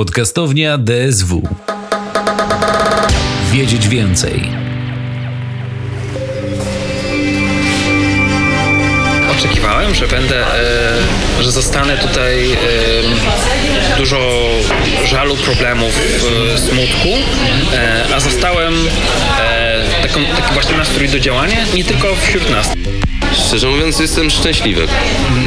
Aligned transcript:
Podcastownia 0.00 0.78
DSW. 0.78 1.42
Wiedzieć 3.52 3.88
więcej. 3.88 4.50
Oczekiwałem, 9.38 9.94
że 9.94 10.08
będę, 10.08 10.46
e, 10.46 11.42
że 11.42 11.52
zostanę 11.52 11.98
tutaj 11.98 12.52
e, 12.52 12.56
dużo 13.98 14.18
żalu, 15.04 15.36
problemów, 15.36 16.00
e, 16.54 16.58
smutku, 16.58 17.08
e, 17.74 18.14
a 18.14 18.20
zostałem 18.20 18.74
e, 19.40 19.84
taką, 20.02 20.20
taki 20.36 20.54
właśnie 20.54 20.76
nastrój 20.76 21.08
do 21.08 21.18
działania, 21.18 21.64
nie 21.74 21.84
tylko 21.84 22.16
wśród 22.16 22.50
nas. 22.50 22.68
Szczerze 23.32 23.68
mówiąc 23.68 23.98
jestem 23.98 24.30
szczęśliwy, 24.30 24.86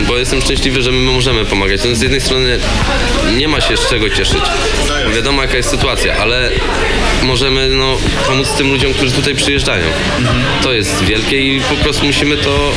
bo 0.07 0.17
jestem 0.17 0.41
szczęśliwy, 0.41 0.81
że 0.81 0.91
my 0.91 1.11
możemy 1.11 1.45
pomagać. 1.45 1.81
No, 1.89 1.95
z 1.95 2.01
jednej 2.01 2.21
strony 2.21 2.59
nie 3.37 3.47
ma 3.47 3.61
się 3.61 3.77
z 3.77 3.89
czego 3.89 4.09
cieszyć. 4.09 4.41
Wiadomo 5.15 5.41
jaka 5.41 5.57
jest 5.57 5.69
sytuacja, 5.69 6.17
ale 6.17 6.49
możemy 7.23 7.69
no, 7.69 7.97
pomóc 8.27 8.51
tym 8.51 8.71
ludziom, 8.71 8.93
którzy 8.93 9.11
tutaj 9.11 9.35
przyjeżdżają. 9.35 9.85
To 10.63 10.73
jest 10.73 11.03
wielkie 11.03 11.55
i 11.55 11.61
po 11.61 11.75
prostu 11.75 12.05
musimy 12.05 12.37
to 12.37 12.71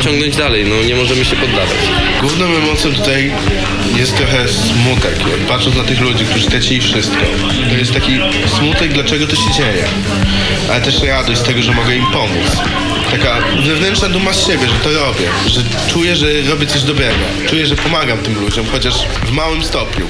ciągnąć 0.00 0.36
dalej, 0.36 0.64
no 0.64 0.82
nie 0.82 0.94
możemy 0.94 1.24
się 1.24 1.36
poddawać. 1.36 1.78
Główną 2.20 2.46
emocją 2.46 2.94
tutaj 2.94 3.32
jest 3.96 4.16
trochę 4.16 4.48
smutek, 4.48 5.14
patrząc 5.48 5.76
na 5.76 5.84
tych 5.84 6.00
ludzi, 6.00 6.24
którzy 6.24 6.46
tracili 6.46 6.80
wszystko. 6.80 7.16
To 7.70 7.76
jest 7.76 7.94
taki 7.94 8.18
smutek, 8.58 8.92
dlaczego 8.92 9.26
to 9.26 9.36
się 9.36 9.50
dzieje, 9.56 9.84
ale 10.70 10.80
też 10.80 11.02
radość 11.02 11.40
z 11.40 11.44
tego, 11.44 11.62
że 11.62 11.72
mogę 11.72 11.96
im 11.96 12.06
pomóc. 12.06 12.62
Taka 13.18 13.36
wewnętrzna 13.66 14.08
duma 14.08 14.32
z 14.32 14.46
siebie, 14.46 14.66
że 14.66 14.74
to 14.74 14.92
robię, 14.92 15.28
że 15.46 15.60
czuję, 15.88 16.16
że 16.16 16.26
robię 16.50 16.66
coś 16.66 16.82
dobrego. 16.82 17.18
Czuję, 17.46 17.66
że 17.66 17.76
pomagam 17.76 18.18
tym 18.18 18.40
ludziom, 18.40 18.66
chociaż 18.72 19.06
w 19.26 19.32
małym 19.32 19.62
stopniu. 19.62 20.06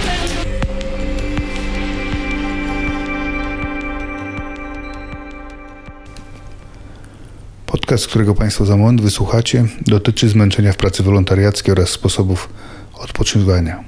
Podcast, 7.67 8.07
którego 8.07 8.35
Państwo 8.35 8.67
za 8.67 8.77
moment 8.77 9.01
wysłuchacie, 9.01 9.67
dotyczy 9.87 10.29
zmęczenia 10.29 10.73
w 10.73 10.77
pracy 10.77 11.03
wolontariackiej 11.03 11.73
oraz 11.73 11.91
sposobów 11.91 12.49
odpoczywania. 12.95 13.85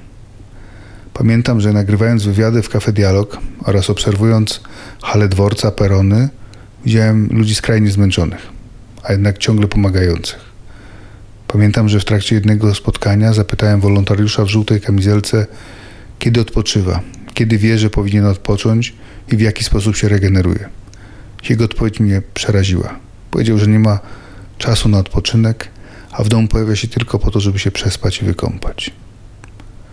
Pamiętam, 1.13 1.61
że 1.61 1.73
nagrywając 1.73 2.23
wywiady 2.23 2.61
w 2.61 2.69
Cafe 2.69 2.93
Dialog 2.93 3.37
oraz 3.63 3.89
obserwując 3.89 4.61
halę 5.03 5.27
dworca, 5.27 5.71
perony, 5.71 6.29
widziałem 6.85 7.29
ludzi 7.31 7.55
skrajnie 7.55 7.91
zmęczonych, 7.91 8.56
a 9.07 9.11
jednak 9.11 9.37
ciągle 9.37 9.67
pomagających. 9.67 10.39
Pamiętam, 11.47 11.89
że 11.89 11.99
w 11.99 12.05
trakcie 12.05 12.35
jednego 12.35 12.75
spotkania 12.75 13.33
zapytałem 13.33 13.81
wolontariusza 13.81 14.45
w 14.45 14.47
żółtej 14.47 14.81
kamizelce, 14.81 15.47
kiedy 16.19 16.41
odpoczywa, 16.41 17.01
kiedy 17.33 17.57
wie, 17.57 17.77
że 17.77 17.89
powinien 17.89 18.25
odpocząć 18.25 18.93
i 19.31 19.37
w 19.37 19.41
jaki 19.41 19.63
sposób 19.63 19.95
się 19.95 20.09
regeneruje. 20.09 20.69
Jego 21.49 21.65
odpowiedź 21.65 21.99
mnie 21.99 22.21
przeraziła. 22.33 22.99
Powiedział, 23.31 23.57
że 23.57 23.67
nie 23.67 23.79
ma 23.79 23.99
czasu 24.57 24.89
na 24.89 24.97
odpoczynek, 24.97 25.67
a 26.11 26.23
w 26.23 26.27
domu 26.27 26.47
pojawia 26.47 26.75
się 26.75 26.87
tylko 26.87 27.19
po 27.19 27.31
to, 27.31 27.39
żeby 27.39 27.59
się 27.59 27.71
przespać 27.71 28.21
i 28.21 28.25
wykąpać. 28.25 28.91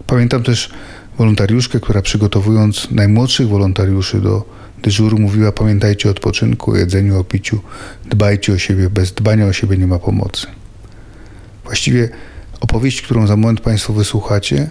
Pamiętam 0.07 0.42
też 0.42 0.70
wolontariuszkę, 1.19 1.81
która 1.81 2.03
przygotowując 2.03 2.89
najmłodszych 2.91 3.48
wolontariuszy 3.48 4.20
do 4.20 4.45
dyżuru 4.84 5.18
mówiła: 5.18 5.52
Pamiętajcie 5.52 6.08
o 6.08 6.12
odpoczynku, 6.12 6.70
o 6.70 6.77
jedzeniu, 6.77 7.20
o 7.20 7.24
piciu, 7.24 7.60
dbajcie 8.10 8.52
o 8.52 8.58
siebie, 8.58 8.90
bez 8.90 9.12
dbania 9.12 9.46
o 9.46 9.52
siebie 9.52 9.77
nie 9.78 9.86
ma 9.86 9.98
pomocy. 9.98 10.46
Właściwie 11.64 12.08
opowieść, 12.60 13.02
którą 13.02 13.27
za 13.27 13.36
moment 13.36 13.60
Państwo 13.60 13.92
wysłuchacie, 13.92 14.70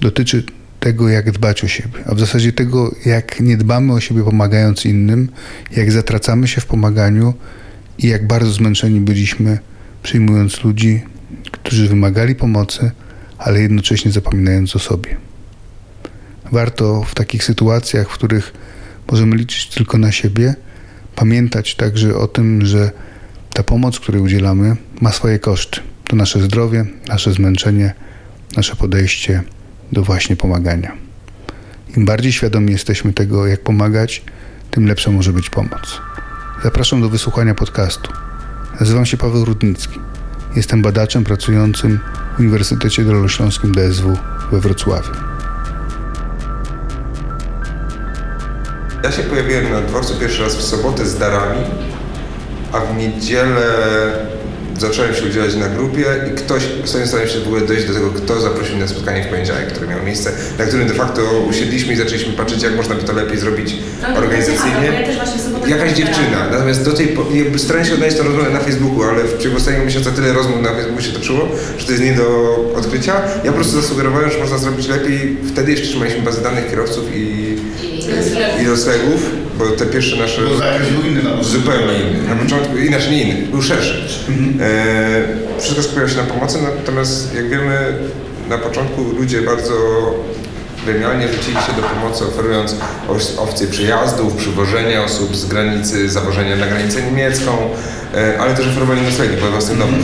dotyczy 0.00 0.44
tego, 0.80 1.08
jak 1.08 1.30
dbać 1.30 1.64
o 1.64 1.68
siebie, 1.68 1.98
a 2.06 2.14
w 2.14 2.20
zasadzie 2.20 2.52
tego, 2.52 2.94
jak 3.06 3.40
nie 3.40 3.56
dbamy 3.56 3.92
o 3.92 4.00
siebie 4.00 4.22
pomagając 4.24 4.84
innym, 4.84 5.28
jak 5.76 5.92
zatracamy 5.92 6.48
się 6.48 6.60
w 6.60 6.66
pomaganiu 6.66 7.34
i 7.98 8.08
jak 8.08 8.26
bardzo 8.26 8.52
zmęczeni 8.52 9.00
byliśmy 9.00 9.58
przyjmując 10.02 10.64
ludzi, 10.64 11.02
którzy 11.50 11.88
wymagali 11.88 12.34
pomocy, 12.34 12.90
ale 13.38 13.62
jednocześnie 13.62 14.12
zapominając 14.12 14.76
o 14.76 14.78
sobie. 14.78 15.16
Warto 16.52 17.02
w 17.02 17.14
takich 17.14 17.44
sytuacjach, 17.44 18.10
w 18.10 18.12
których 18.12 18.52
możemy 19.12 19.36
liczyć 19.36 19.66
tylko 19.66 19.98
na 19.98 20.12
siebie, 20.12 20.54
pamiętać 21.14 21.74
także 21.74 22.16
o 22.16 22.28
tym, 22.28 22.66
że 22.66 22.90
ta 23.54 23.62
pomoc, 23.62 24.00
której 24.00 24.22
udzielamy, 24.22 24.76
ma 25.00 25.12
swoje 25.12 25.38
koszty. 25.38 25.80
To 26.04 26.16
nasze 26.16 26.40
zdrowie, 26.40 26.84
nasze 27.08 27.32
zmęczenie, 27.32 27.94
nasze 28.56 28.76
podejście 28.76 29.42
do 29.92 30.02
właśnie 30.02 30.36
pomagania. 30.36 30.92
Im 31.96 32.04
bardziej 32.04 32.32
świadomi 32.32 32.72
jesteśmy 32.72 33.12
tego, 33.12 33.46
jak 33.46 33.60
pomagać, 33.60 34.22
tym 34.70 34.86
lepsza 34.86 35.10
może 35.10 35.32
być 35.32 35.50
pomoc. 35.50 36.00
Zapraszam 36.62 37.00
do 37.00 37.08
wysłuchania 37.08 37.54
podcastu. 37.54 38.12
Nazywam 38.80 39.06
się 39.06 39.16
Paweł 39.16 39.44
Rudnicki. 39.44 39.98
Jestem 40.56 40.82
badaczem 40.82 41.24
pracującym 41.24 41.98
w 42.36 42.40
Uniwersytecie 42.40 43.04
Dolnośląskim 43.04 43.72
DSW 43.74 44.16
we 44.52 44.60
Wrocławiu. 44.60 45.31
Ja 49.04 49.12
się 49.12 49.22
pojawiłem 49.22 49.72
na 49.72 49.80
dworcu 49.80 50.14
pierwszy 50.20 50.42
raz 50.42 50.56
w 50.56 50.62
sobotę 50.62 51.06
z 51.06 51.18
darami, 51.18 51.60
a 52.72 52.80
w 52.80 52.96
niedzielę 52.96 53.66
zacząłem 54.80 55.14
się 55.14 55.24
udzielać 55.26 55.54
na 55.54 55.68
grupie 55.68 56.04
i 56.32 56.36
ktoś, 56.36 56.62
sobie 56.84 57.06
starałem 57.06 57.30
się 57.30 57.40
w 57.40 57.46
ogóle 57.46 57.60
dojść 57.60 57.86
do 57.86 57.94
tego, 57.94 58.10
kto 58.10 58.40
zaprosił 58.40 58.72
mnie 58.74 58.82
na 58.82 58.88
spotkanie 58.88 59.22
w 59.24 59.26
poniedziałek, 59.26 59.66
które 59.72 59.86
miało 59.86 60.02
miejsce, 60.02 60.30
na 60.58 60.64
którym 60.64 60.88
de 60.88 60.94
facto 60.94 61.22
usiedliśmy 61.50 61.92
i 61.92 61.96
zaczęliśmy 61.96 62.32
patrzeć, 62.32 62.62
jak 62.62 62.76
można 62.76 62.94
by 62.94 63.02
to 63.02 63.12
lepiej 63.12 63.38
zrobić 63.38 63.74
No, 64.02 64.18
organizacyjnie. 64.18 64.86
ja 65.00 65.06
też 65.06 65.16
właśnie 65.16 65.42
w 65.64 65.68
Jakaś 65.68 65.92
dziewczyna, 65.92 66.48
natomiast 66.50 66.84
do 66.84 66.92
tej 66.92 67.06
po- 67.08 67.26
jakby 67.34 67.58
starałem 67.58 67.86
się 67.88 67.94
odnaleźć 67.94 68.16
tę 68.18 68.22
rozmowę 68.22 68.50
na 68.50 68.60
Facebooku, 68.60 69.02
ale 69.02 69.24
w 69.24 69.38
ciągu 69.38 69.56
ostatniego 69.56 69.86
miesiąca 69.86 70.10
tyle 70.10 70.32
rozmów 70.32 70.62
na 70.62 70.74
Facebooku 70.74 71.02
się 71.02 71.12
toczyło, 71.12 71.48
że 71.78 71.86
to 71.86 71.92
jest 71.92 72.04
nie 72.04 72.12
do 72.12 72.54
odkrycia. 72.76 73.14
Ja 73.44 73.52
po 73.52 73.56
prostu 73.58 73.80
zasugerowałem, 73.80 74.30
że 74.30 74.38
można 74.38 74.58
zrobić 74.58 74.88
lepiej. 74.88 75.36
Wtedy 75.52 75.70
jeszcze 75.70 75.86
trzymaliśmy 75.86 76.22
bazę 76.22 76.40
danych 76.42 76.70
kierowców 76.70 77.04
i, 77.16 77.51
i 78.62 78.66
noclegów, 78.66 79.30
bo 79.58 79.66
te 79.66 79.86
pierwsze 79.86 80.16
nasze... 80.16 80.42
był 80.92 81.10
inny 81.10 81.22
na 81.22 81.42
Zupełnie 81.42 81.94
inny. 82.00 82.28
Na 82.28 82.36
początku, 82.36 82.76
inaczej 82.76 83.10
nie 83.10 83.22
inny, 83.22 83.46
był 83.46 83.62
szerszy. 83.62 84.04
E, 84.60 85.60
wszystko 85.60 85.82
skupiało 85.82 86.08
się 86.08 86.16
na 86.16 86.22
pomocy, 86.22 86.58
natomiast 86.62 87.34
jak 87.34 87.48
wiemy, 87.48 87.94
na 88.48 88.58
początku 88.58 89.02
ludzie 89.02 89.42
bardzo 89.42 89.74
gremialnie 90.86 91.28
rzucili 91.28 91.56
się 91.56 91.72
do 91.76 91.82
pomocy, 91.82 92.24
oferując 92.24 92.76
opcje 93.38 93.66
przyjazdów, 93.66 94.34
przywożenia 94.34 95.04
osób 95.04 95.36
z 95.36 95.44
granicy, 95.44 96.08
zawożenia 96.08 96.56
na 96.56 96.66
granicę 96.66 97.02
niemiecką, 97.02 97.52
e, 98.14 98.38
ale 98.40 98.54
też 98.54 98.68
oferowali 98.68 99.02
noclegi 99.02 99.36
we 99.36 99.50
własnych 99.50 99.78
domach. 99.78 100.00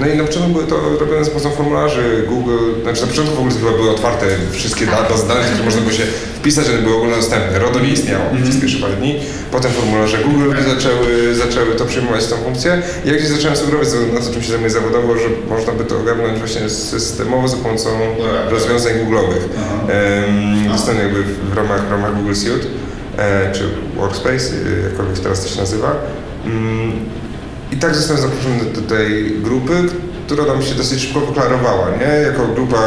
No 0.00 0.06
i 0.06 0.16
na 0.16 0.24
początku 0.24 0.52
były 0.52 0.64
to 0.66 0.76
robione 1.00 1.24
za 1.24 1.30
pomocą 1.30 1.50
formularzy 1.50 2.24
Google, 2.28 2.58
znaczy 2.82 3.00
na 3.00 3.06
początku 3.06 3.34
w 3.34 3.38
ogóle 3.38 3.54
chyba 3.54 3.70
były 3.72 3.90
otwarte 3.90 4.26
wszystkie 4.52 4.86
da- 4.86 5.08
bazy 5.10 5.28
danych, 5.28 5.46
które 5.46 5.64
można 5.64 5.80
było 5.80 5.92
się 5.92 6.02
wpisać, 6.36 6.68
one 6.68 6.78
były 6.78 6.96
ogólnodostępne. 6.96 7.58
RODO 7.58 7.80
nie 7.80 7.88
istniało 7.88 8.24
przez 8.42 8.56
pierwsze 8.60 8.78
parę 8.78 8.92
dni. 8.96 9.20
Potem 9.52 9.70
formularze 9.72 10.18
Google 10.18 10.52
zaczęły, 10.74 11.34
zaczęły 11.34 11.74
to 11.74 11.84
przyjmować 11.84 12.26
tą 12.26 12.36
funkcję. 12.36 12.82
I 13.04 13.08
ja 13.08 13.14
gdzieś 13.14 13.28
zacząłem 13.28 13.56
sugerować, 13.56 13.88
na 14.14 14.20
to 14.20 14.32
czym 14.32 14.42
się 14.42 14.48
zajmuję 14.50 14.70
zawodowo, 14.70 15.14
że 15.16 15.28
można 15.48 15.72
by 15.72 15.84
to 15.84 15.98
ogarnąć 15.98 16.38
właśnie 16.38 16.68
systemowo 16.68 17.48
za 17.48 17.56
pomocą 17.56 17.90
rozwiązań 18.50 18.92
Google'owych. 18.92 19.42
Dostępne 20.72 21.02
jakby 21.04 21.22
w 21.22 21.56
ramach, 21.56 21.88
w 21.88 21.90
ramach 21.90 22.14
Google 22.16 22.34
Suite, 22.34 22.66
e, 23.18 23.52
czy 23.52 23.62
Workspace, 23.96 24.34
e, 24.80 24.82
jakkolwiek 24.84 25.18
teraz 25.18 25.42
to 25.42 25.48
się 25.48 25.60
nazywa. 25.60 25.96
Mm, 26.46 26.92
I 27.72 27.76
tak 27.76 27.94
zostałem 27.94 28.22
zaproszony 28.22 28.64
do, 28.74 28.80
tej 28.80 29.40
grupy, 29.40 29.88
która 30.26 30.44
nam 30.44 30.62
się 30.62 30.74
dosyć 30.74 31.00
szybko 31.00 31.20
wyklarowała, 31.20 31.90
nie? 31.90 32.06
Jako 32.06 32.46
grupa 32.46 32.78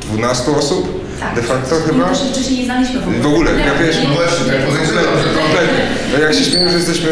12 0.00 0.50
osób, 0.50 1.05
de 1.34 1.42
facto 1.42 1.74
chyba. 1.86 2.04
Tak. 2.04 2.12
My 2.12 2.18
też 2.18 2.30
wcześniej 2.32 2.58
nie 2.58 2.64
znaliśmy 2.64 3.00
w 3.00 3.02
ogóle. 3.02 3.18
W 3.22 3.26
ogóle, 3.26 3.50
ja 3.52 3.74
wiesz, 3.86 3.96
No 4.08 4.14
właśnie, 4.14 4.52
tak 4.52 4.66
podejrzewam, 4.66 5.04
że 5.22 5.28
to- 5.34 5.38
kompletnie. 5.40 5.82
No 6.12 6.18
jak 6.18 6.34
się 6.34 6.44
śmiejemy, 6.44 6.70
że 6.70 6.76
jesteśmy, 6.78 7.10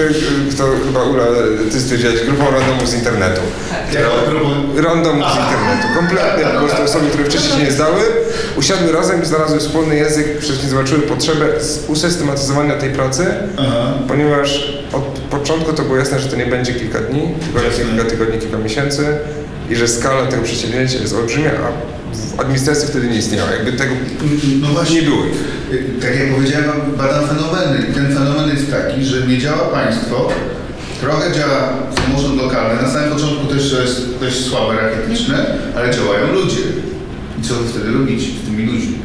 to 0.59 0.65
chyba 0.87 1.03
Ula, 1.03 1.25
ty 1.73 1.81
stwierdziłeś, 1.81 2.21
grupą 2.27 2.45
randomów 2.51 2.89
z 2.89 2.95
internetu. 2.95 3.41
Grupą- 4.31 4.83
Randomów 4.83 5.27
z 5.33 5.37
internetu, 5.45 5.87
kompletnie, 5.97 6.45
po 6.55 6.67
prostu 6.67 6.83
osoby, 6.83 7.07
które 7.09 7.25
wcześniej 7.25 7.53
się 7.59 7.65
nie 7.65 7.73
zdały, 7.73 8.01
usiadły 8.57 8.93
razem 8.93 9.23
i 9.23 9.27
znalazły 9.27 9.59
wspólny 9.59 9.97
język, 9.97 10.39
przecież 10.39 10.59
zobaczyły 10.59 11.01
potrzebę 11.01 11.47
usystematyzowania 11.89 12.75
tej 12.77 12.91
pracy, 12.91 13.27
ponieważ 14.09 14.75
od 14.93 15.05
początku 15.05 15.73
to 15.73 15.83
było 15.83 15.97
jasne, 15.97 16.19
że 16.21 16.29
to 16.29 16.37
nie 16.37 16.47
będzie 16.47 16.75
kilka 16.75 16.99
dni, 16.99 17.23
tylko 17.45 17.61
kilka 17.77 18.11
tygodni, 18.11 18.39
kilka 18.39 18.59
miesięcy 18.59 19.07
i 19.71 19.77
że 19.77 19.89
skala 19.89 20.27
tego 20.27 20.43
przedsięwzięcia 20.43 20.99
jest 20.99 21.15
olbrzymia, 21.15 21.51
a 21.51 21.95
administracji 22.39 22.89
wtedy 22.89 23.09
nie 23.09 23.19
istniała, 23.19 23.51
jakby 23.51 23.73
tego 23.73 23.95
No 24.61 24.69
właśnie. 24.69 24.97
nie 25.01 25.03
było. 25.03 25.23
Tak 26.01 26.19
jak 26.21 26.35
powiedziałem, 26.35 26.71
badam 26.99 27.29
fenomeny 27.29 27.87
i 27.91 27.95
ten 27.95 28.15
fenomen 28.15 28.49
jest 28.51 28.71
taki, 28.71 29.05
że 29.05 29.27
nie 29.27 29.39
działa 29.39 29.59
państwo, 29.69 30.29
trochę 31.01 31.33
działa 31.33 31.73
samorząd 32.07 32.37
lokalny, 32.43 32.83
na 32.83 32.91
samym 32.91 33.11
początku 33.11 33.47
też 33.47 33.71
to 33.71 33.83
jest 33.83 34.19
dość 34.21 34.37
słabe, 34.45 34.75
rakietyczne, 34.81 35.47
ale 35.77 35.95
działają 35.95 36.33
ludzie. 36.33 36.61
I 37.39 37.43
co 37.43 37.55
wy 37.55 37.69
wtedy 37.69 37.93
robicie 37.93 38.27
z 38.43 38.47
tymi 38.47 38.67
ludźmi? 38.67 38.99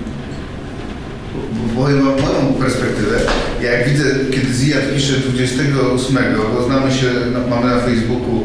wam 1.76 2.04
moją 2.04 2.54
perspektywę. 2.60 3.20
Jak 3.62 3.90
widzę, 3.90 4.04
kiedy 4.32 4.54
Ziyad 4.54 4.94
pisze 4.96 5.14
28, 5.14 6.18
bo 6.56 6.64
znamy 6.64 6.92
się, 6.92 7.08
no, 7.34 7.40
mamy 7.56 7.76
na 7.76 7.80
Facebooku, 7.82 8.44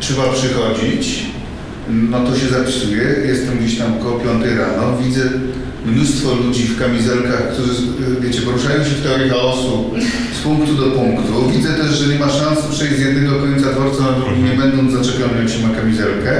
trzeba 0.00 0.22
przychodzić, 0.32 1.25
no 1.90 2.18
to 2.26 2.38
się 2.38 2.48
zapisuję, 2.48 3.04
jestem 3.26 3.58
gdzieś 3.58 3.78
tam 3.78 3.98
koło 3.98 4.20
5 4.20 4.44
rano, 4.58 4.98
widzę 5.04 5.20
mnóstwo 5.86 6.34
ludzi 6.34 6.64
w 6.64 6.78
kamizelkach, 6.78 7.52
którzy, 7.52 7.72
y, 7.72 8.20
wiecie, 8.20 8.42
poruszają 8.42 8.84
się 8.84 8.90
w 8.90 9.02
teorii 9.02 9.30
chaosu 9.30 9.90
z 10.40 10.42
punktu 10.42 10.74
do 10.74 10.86
punktu. 10.86 11.50
Widzę 11.56 11.68
też, 11.68 11.90
że 11.90 12.12
nie 12.12 12.18
ma 12.18 12.28
szans 12.30 12.58
przejść 12.70 12.96
z 12.96 13.00
jednego 13.00 13.32
końca 13.38 13.72
dworca 13.72 14.02
na 14.02 14.12
drugi, 14.12 14.42
nie 14.42 14.56
będąc 14.62 14.92
zaczepionym, 14.92 15.38
jak 15.38 15.48
się 15.48 15.66
ma 15.66 15.74
kamizelkę. 15.74 16.32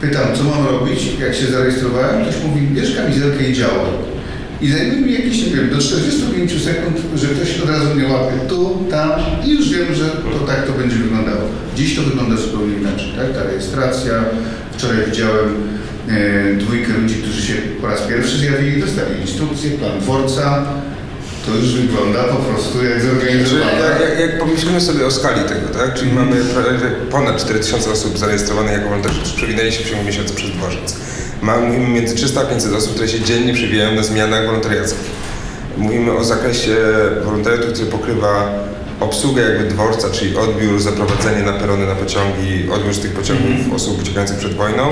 Pytam, 0.00 0.26
co 0.34 0.44
mam 0.44 0.66
robić, 0.66 1.00
jak 1.20 1.34
się 1.34 1.46
zarejestrowałem, 1.46 2.22
ktoś 2.22 2.44
mówi, 2.44 2.66
bierz 2.66 2.96
kamizelkę 2.96 3.50
i 3.50 3.54
działaj. 3.54 3.90
I 4.60 4.70
zajmuje 4.70 5.00
mi 5.00 5.12
jakieś, 5.12 5.46
nie 5.46 5.52
wiem, 5.56 5.70
do 5.70 5.78
45 5.78 6.62
sekund, 6.62 6.96
że 7.16 7.26
ktoś 7.26 7.60
od 7.60 7.68
razu 7.68 7.94
mnie 7.94 8.08
łapie 8.08 8.38
tu, 8.48 8.84
tam 8.90 9.10
i 9.46 9.50
już 9.50 9.68
wiem, 9.70 9.94
że 9.94 10.04
to 10.04 10.46
tak 10.46 10.66
to 10.66 10.72
będzie 10.72 10.96
wyglądało. 10.96 11.40
Dziś 11.76 11.96
to 11.96 12.02
wygląda 12.02 12.36
zupełnie 12.36 12.76
inaczej, 12.76 13.12
tak? 13.16 13.34
Ta 13.34 13.42
rejestracja. 13.42 14.12
Wczoraj 14.78 14.96
widziałem 15.06 15.48
e, 16.08 16.54
dwójkę 16.54 16.92
ludzi, 16.92 17.14
którzy 17.14 17.42
się 17.42 17.54
po 17.80 17.86
raz 17.86 18.00
pierwszy 18.00 18.38
zjawili, 18.38 18.80
dostali 18.80 19.20
instrukcję, 19.20 19.70
plan 19.70 20.00
dworca. 20.00 20.64
To 21.46 21.56
już 21.56 21.74
wygląda 21.74 22.24
po 22.24 22.36
prostu 22.36 22.84
jak 22.84 23.02
zorganizowane. 23.02 23.72
jak, 23.72 24.10
jak, 24.10 24.20
jak 24.20 24.38
pomyślimy 24.38 24.80
sobie 24.80 25.06
o 25.06 25.10
skali 25.10 25.40
tego, 25.40 25.68
tak? 25.78 25.94
Czyli 25.94 26.12
mamy 26.12 26.36
prawie 26.44 26.78
ponad 27.10 27.36
4000 27.36 27.90
osób 27.90 28.18
zarejestrowanych 28.18 28.72
jako 28.72 28.84
wolontariusze, 28.84 29.20
którzy 29.20 29.36
przewinęli 29.36 29.72
się 29.72 29.84
w 29.84 29.90
ciągu 29.90 30.04
miesiąca 30.04 30.34
przez 30.34 30.50
dworzec. 30.50 30.96
Mamy 31.42 31.78
między 31.78 32.14
300 32.14 32.40
a 32.40 32.44
500 32.44 32.74
osób, 32.74 32.92
które 32.92 33.08
się 33.08 33.20
dziennie 33.20 33.54
przewijają 33.54 33.94
na 33.94 34.02
zmianach 34.02 34.46
wolontariackich. 34.46 35.10
Mówimy 35.76 36.12
o 36.12 36.24
zakresie 36.24 36.76
wolontariatu, 37.24 37.72
który 37.72 37.86
pokrywa 37.86 38.50
obsługę 39.00 39.42
jakby 39.42 39.64
dworca, 39.64 40.10
czyli 40.10 40.36
odbiór, 40.36 40.80
zaprowadzenie 40.80 41.42
na 41.42 41.52
perony 41.52 41.86
na 41.86 41.94
pociągi, 41.94 42.70
odbiór 42.72 42.94
z 42.94 42.98
tych 43.00 43.12
pociągów 43.12 43.72
osób 43.74 44.02
uciekających 44.02 44.38
przed 44.38 44.54
wojną, 44.54 44.90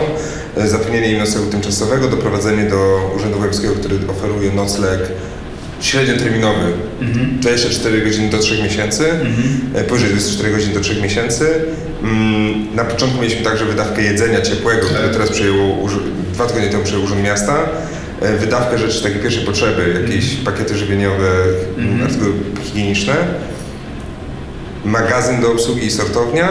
e, 0.57 0.69
zapewnienie 0.69 1.13
im 1.13 1.19
noclegu 1.19 1.47
tymczasowego, 1.47 2.09
doprowadzenie 2.09 2.63
do 2.71 3.11
Urzędu 3.17 3.39
Wojewódzkiego, 3.39 3.75
który 3.75 3.97
oferuje 4.09 4.51
nocleg 4.53 5.01
średnioterminowy, 5.81 6.73
24 7.41 8.03
godziny 8.05 8.31
do 8.31 8.39
3 8.39 8.63
miesięcy, 8.63 9.05
e, 9.75 9.85
powyżej 9.85 10.11
24 10.11 10.51
godziny 10.51 10.75
do 10.75 10.81
3 10.81 11.03
miesięcy. 11.03 11.47
Mm, 12.03 12.75
Na 12.77 12.85
początku 12.85 13.21
mieliśmy 13.23 13.45
także 13.45 13.65
wydawkę 13.65 14.03
jedzenia 14.03 14.41
ciepłego, 14.41 14.87
które 14.87 15.09
teraz 15.09 15.31
przejęło, 15.31 15.89
dwa 16.33 16.47
tygodnie 16.47 16.69
temu 16.69 16.85
przejął 16.85 17.05
Urząd 17.05 17.23
Miasta. 17.23 17.59
E, 18.21 18.37
Wydawkę 18.37 18.79
rzeczy 18.79 19.03
takiej 19.03 19.19
pierwszej 19.21 19.45
potrzeby, 19.45 20.01
jakieś 20.03 20.35
pakiety 20.35 20.77
żywieniowe, 20.77 21.29
mm, 21.79 22.03
artykuły 22.03 22.33
higieniczne. 22.65 23.15
Magazyn 24.87 25.41
do 25.41 25.53
obsługi 25.53 25.87
i 25.87 25.91
sortownia, 25.91 26.49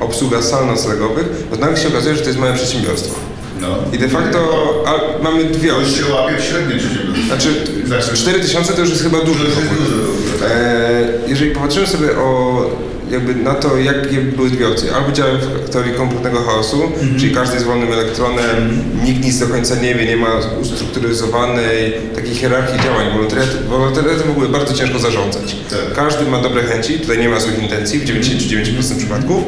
obsługa 0.00 0.42
sal 0.42 0.66
noclegowych, 0.66 1.26
bo 1.50 1.56
nagle 1.56 1.76
się 1.76 1.88
okazuje, 1.88 2.14
że 2.14 2.20
to 2.20 2.26
jest 2.28 2.38
małe 2.40 2.54
przedsiębiorstwo. 2.54 3.14
No. 3.60 3.68
I 3.92 3.98
de 3.98 4.08
facto 4.08 4.38
a, 4.86 5.22
mamy 5.22 5.44
dwie 5.44 5.68
To 5.70 5.76
opcje. 5.78 5.96
się 6.04 6.12
łapie 6.12 6.36
w 6.36 6.44
średnim 6.44 6.78
przedsiębiorstwie. 6.78 7.26
Znaczy, 7.26 7.48
Znaczy- 7.86 8.16
4000 8.16 8.72
to 8.72 8.80
już 8.80 8.90
jest 8.90 9.02
chyba 9.02 9.18
dużo. 9.18 9.38
To 9.44 9.44
już 9.44 9.56
jest 9.58 9.68
dużo. 9.82 10.46
E, 10.46 11.08
jeżeli 11.28 11.50
popatrzymy 11.50 11.86
sobie 11.86 12.16
o, 12.18 12.60
jakby 13.10 13.34
na 13.34 13.54
to, 13.54 13.78
jakie 13.78 14.16
były 14.20 14.50
dwie 14.50 14.68
opcje. 14.68 14.94
Albo 14.94 15.12
działamy 15.12 15.38
w 15.38 15.70
teorii 15.70 15.92
kompletnego 15.94 16.42
chaosu, 16.42 16.82
czyli 17.18 17.34
każdy 17.34 17.54
jest 17.54 17.66
wolnym 17.66 17.92
elektronem, 17.92 18.84
nikt 19.04 19.24
nic 19.24 19.38
do 19.38 19.46
końca 19.46 19.74
nie 19.74 19.94
wie, 19.94 20.06
nie 20.06 20.16
ma 20.16 20.28
ustrukturyzowanej 20.60 21.92
takiej 22.14 22.34
hierarchii 22.34 22.80
działań. 22.84 23.06
Wolontariat- 23.06 23.66
Wolontariatem 23.68 24.26
w 24.28 24.30
ogóle 24.30 24.48
bardzo 24.48 24.74
ciężko 24.74 24.98
zarządzać. 24.98 25.56
Tak. 25.70 25.94
Każdy 25.96 26.24
ma 26.30 26.42
dobre 26.42 26.62
chęci, 26.62 27.00
tutaj 27.00 27.18
nie 27.18 27.28
ma 27.28 27.40
złych 27.40 27.62
intencji 27.62 27.98
w 27.98 28.04
99% 28.04 28.96
przypadków 28.98 29.42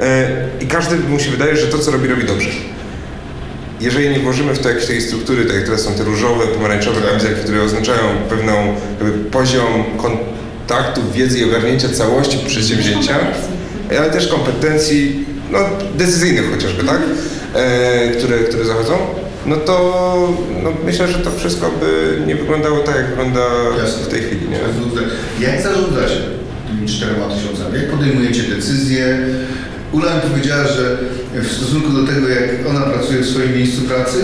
e, 0.00 0.28
i 0.60 0.66
każdy 0.66 0.96
mu 0.96 1.18
się 1.20 1.30
wydaje, 1.30 1.56
że 1.56 1.66
to, 1.66 1.78
co 1.78 1.90
robi, 1.90 2.08
robi 2.08 2.24
dobrze 2.24 2.48
jeżeli 3.80 4.08
nie 4.10 4.18
włożymy 4.20 4.54
w 4.54 4.58
to 4.58 4.68
jakieś 4.68 4.86
takiej 4.86 5.02
struktury, 5.02 5.44
tak 5.44 5.56
jak 5.56 5.64
teraz 5.64 5.80
są 5.80 5.94
te 5.94 6.04
różowe, 6.04 6.46
pomarańczowe 6.46 7.00
kamizelki, 7.00 7.40
które 7.44 7.62
oznaczają 7.62 8.00
pewną 8.28 8.74
jakby 9.02 9.18
poziom 9.30 9.84
kontaktu, 10.68 11.00
wiedzy 11.14 11.38
i 11.38 11.44
ogarnięcia 11.44 11.88
całości 11.88 12.38
przedsięwzięcia, 12.46 13.14
ale 13.98 14.10
też 14.10 14.28
kompetencji 14.28 15.24
no, 15.50 15.58
decyzyjnych 15.94 16.50
chociażby, 16.50 16.84
tak? 16.84 17.00
E, 17.54 18.10
które, 18.10 18.38
które 18.38 18.64
zachodzą, 18.64 18.98
no 19.46 19.56
to 19.56 20.34
no, 20.62 20.72
myślę, 20.84 21.08
że 21.08 21.18
to 21.18 21.30
wszystko 21.30 21.70
by 21.80 22.20
nie 22.26 22.34
wyglądało 22.34 22.78
tak, 22.78 22.96
jak 22.96 23.06
wygląda 23.06 23.40
Jasne. 23.78 24.02
w 24.02 24.08
tej 24.08 24.22
chwili. 24.22 24.48
Nie? 24.48 24.58
Jak 25.46 25.62
zarządzacie 25.62 26.20
tymi 26.66 26.88
czterema 26.88 27.28
tysiącami? 27.28 27.76
Jak 27.76 27.90
podejmujecie 27.90 28.42
decyzje? 28.42 29.18
Ula 29.92 30.14
mi 30.14 30.20
powiedziała, 30.20 30.64
że 30.64 30.98
w 31.34 31.52
stosunku 31.52 31.88
do 31.88 32.12
tego, 32.12 32.28
jak 32.28 32.66
ona 32.70 32.80
pracuje 32.80 33.20
w 33.20 33.28
swoim 33.28 33.56
miejscu 33.56 33.82
pracy, 33.82 34.18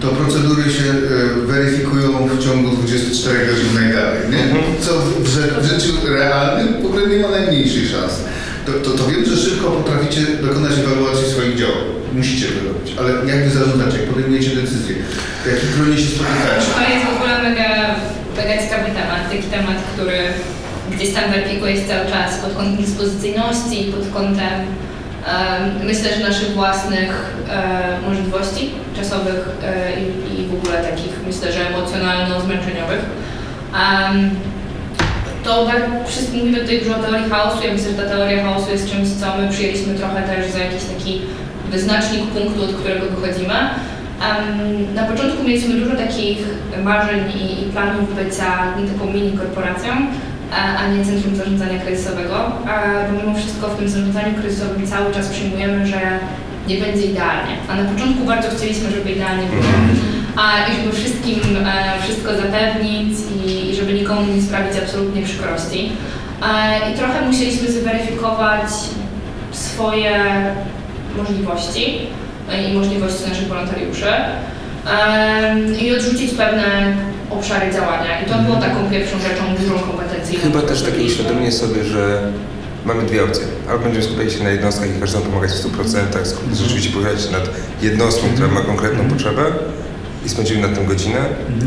to 0.00 0.08
procedury 0.08 0.62
się 0.62 0.90
e, 0.90 1.46
weryfikują 1.46 2.28
w 2.28 2.44
ciągu 2.44 2.76
24 2.76 3.46
godzin 3.46 3.74
najdalej. 3.74 4.20
Nie? 4.30 4.45
W 6.86 6.88
ogóle 6.88 7.06
nie 7.06 7.18
ma 7.22 7.28
najmniejszej 7.28 7.86
szansy. 7.88 8.22
To, 8.66 8.72
to, 8.72 8.90
to 8.98 9.02
wiem, 9.10 9.24
że 9.24 9.36
szybko 9.36 9.70
potraficie 9.70 10.20
dokonać 10.46 10.72
ewaluacji 10.78 11.26
swoich 11.30 11.56
działań. 11.60 11.86
Musicie 12.12 12.46
to 12.46 12.60
robić. 12.68 12.88
Ale 12.98 13.10
jak 13.32 13.44
wy 13.44 13.50
zarządzacie, 13.58 13.96
jak 13.98 14.08
podejmujecie 14.10 14.50
decyzje? 14.60 14.96
W 15.44 15.46
jakim 15.52 15.68
gronie 15.76 15.98
się 15.98 16.10
spotykacie? 16.14 16.68
To 16.78 16.82
jest 16.92 17.04
w 17.06 17.14
ogóle 17.16 17.32
mega, 17.42 17.70
mega 18.36 18.54
ciekawy 18.62 18.88
temat, 19.00 19.20
taki 19.30 19.42
temat, 19.56 19.78
który 19.92 20.18
gdzieś 20.92 21.10
tam 21.14 21.24
weryfikuje 21.32 21.76
się 21.76 21.84
cały 21.92 22.06
czas 22.12 22.38
pod 22.42 22.52
kątem 22.56 22.76
dyspozycyjności, 22.84 23.92
pod 23.94 24.04
kątem 24.14 24.56
em, 24.60 25.62
myślę, 25.90 26.06
że 26.14 26.28
naszych 26.28 26.50
własnych 26.60 27.12
możliwości 28.08 28.70
czasowych 28.96 29.42
e, 29.62 30.00
i, 30.00 30.04
i 30.40 30.46
w 30.46 30.54
ogóle 30.54 30.76
takich 30.90 31.12
myślę, 31.26 31.52
że 31.52 31.60
emocjonalno-zmęczeniowych. 31.70 33.02
Em, 33.86 34.30
to 35.46 35.66
wszystkim 36.06 36.38
mówimy 36.38 36.60
tutaj 36.60 36.78
dużo 36.78 36.96
o 36.98 37.02
teorii 37.02 37.30
chaosu. 37.30 37.58
Ja 37.66 37.72
myślę, 37.72 37.90
że 37.90 38.02
ta 38.02 38.08
teoria 38.08 38.44
chaosu 38.44 38.70
jest 38.70 38.90
czymś, 38.90 39.08
co 39.20 39.26
my 39.38 39.48
przyjęliśmy 39.48 39.94
trochę 39.94 40.22
też 40.22 40.50
za 40.50 40.58
jakiś 40.58 40.84
taki 40.84 41.20
wyznacznik 41.70 42.22
punktu, 42.22 42.64
od 42.64 42.72
którego 42.72 43.06
wychodzimy. 43.06 43.54
Em, 43.54 44.94
na 44.94 45.02
początku 45.02 45.44
mieliśmy 45.44 45.74
dużo 45.74 45.96
takich 45.96 46.38
marzeń 46.84 47.20
i, 47.36 47.62
i 47.62 47.64
planów 47.72 48.14
bycia 48.16 48.50
taką 48.92 49.12
mini 49.12 49.38
korporacją, 49.38 49.92
a, 50.52 50.78
a 50.78 50.88
nie 50.88 51.04
centrum 51.04 51.36
zarządzania 51.36 51.78
kryzysowego, 51.78 52.36
a, 52.68 52.82
bo 53.08 53.22
mimo 53.22 53.38
wszystko 53.38 53.68
w 53.68 53.78
tym 53.78 53.88
zarządzaniu 53.88 54.34
kryzysowym 54.40 54.86
cały 54.86 55.14
czas 55.14 55.28
przyjmujemy, 55.28 55.86
że 55.86 56.00
nie 56.68 56.76
będzie 56.76 57.06
idealnie. 57.06 57.52
A 57.68 57.76
na 57.76 57.84
początku 57.90 58.24
bardzo 58.24 58.48
chcieliśmy, 58.56 58.90
żeby 58.90 59.10
idealnie 59.10 59.46
było. 59.46 59.62
A, 60.36 60.68
I 60.68 60.76
żeby 60.76 60.96
wszystkim 60.96 61.40
e, 61.66 62.02
wszystko 62.02 62.36
zapewnić 62.36 63.18
i, 63.46 63.70
i 63.70 63.74
żeby 63.76 63.92
nikomu 63.92 64.32
nie 64.34 64.42
sprawić 64.42 64.78
absolutnie 64.78 65.22
przykrości. 65.22 65.92
E, 66.42 66.90
I 66.92 66.94
trochę 66.96 67.26
musieliśmy 67.26 67.72
zweryfikować 67.72 68.68
swoje 69.52 70.14
możliwości 71.16 71.98
e, 72.52 72.70
i 72.70 72.74
możliwości 72.74 73.28
naszych 73.28 73.48
wolontariuszy 73.48 74.06
i 75.80 75.96
odrzucić 75.96 76.34
pewne 76.34 76.96
obszary 77.30 77.72
działania. 77.72 78.20
I 78.22 78.30
to 78.30 78.38
było 78.38 78.56
taką 78.56 78.90
pierwszą 78.90 79.18
rzeczą, 79.18 79.42
dużą 79.60 79.78
kompetencją. 79.78 80.40
Chyba 80.42 80.62
też 80.62 80.82
takie 80.82 81.02
uświadomienie 81.04 81.52
sobie, 81.52 81.84
że 81.84 82.32
mamy 82.84 83.02
dwie 83.02 83.24
opcje. 83.24 83.44
Albo 83.70 83.84
będziemy 83.84 84.04
skupiać 84.04 84.32
się 84.32 84.44
na 84.44 84.50
jednostkach 84.50 84.96
i 84.96 85.00
każdemu 85.00 85.24
pomagać 85.24 85.50
w 85.50 85.54
100%, 85.54 86.24
skup- 86.24 86.54
rzeczywiście 86.54 86.90
pochylać 86.90 87.22
się 87.22 87.30
nad 87.32 87.42
jednostką, 87.82 88.26
która 88.34 88.48
ma 88.48 88.60
konkretną 88.60 89.08
potrzebę 89.08 89.42
i 90.26 90.28
spędzimy 90.28 90.60
nad 90.60 90.74
tym 90.74 90.86
godzinę, 90.86 91.18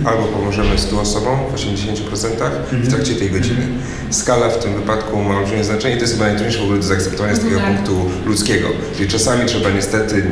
albo 0.06 0.24
pomożemy 0.24 0.78
100 0.78 1.02
osobom 1.02 1.40
w 1.52 1.56
80% 1.56 2.30
w 2.72 2.90
trakcie 2.90 3.16
tej 3.16 3.30
godziny. 3.32 3.62
Skala 4.10 4.50
w 4.50 4.64
tym 4.64 4.74
wypadku 4.76 5.24
ma 5.24 5.38
olbrzymie 5.38 5.64
znaczenie 5.64 5.94
i 5.96 5.98
to 5.98 6.02
jest 6.04 6.14
chyba 6.14 6.26
najtrudniejsze 6.26 6.60
w 6.60 6.64
ogóle 6.64 6.78
do 6.80 6.84
zaakceptowania 6.86 7.36
z 7.36 7.40
takiego 7.40 7.60
Tak. 7.60 7.68
punktu 7.76 8.06
ludzkiego. 8.26 8.68
Czyli 8.98 9.10
czasami 9.10 9.46
trzeba 9.46 9.70
niestety 9.70 10.24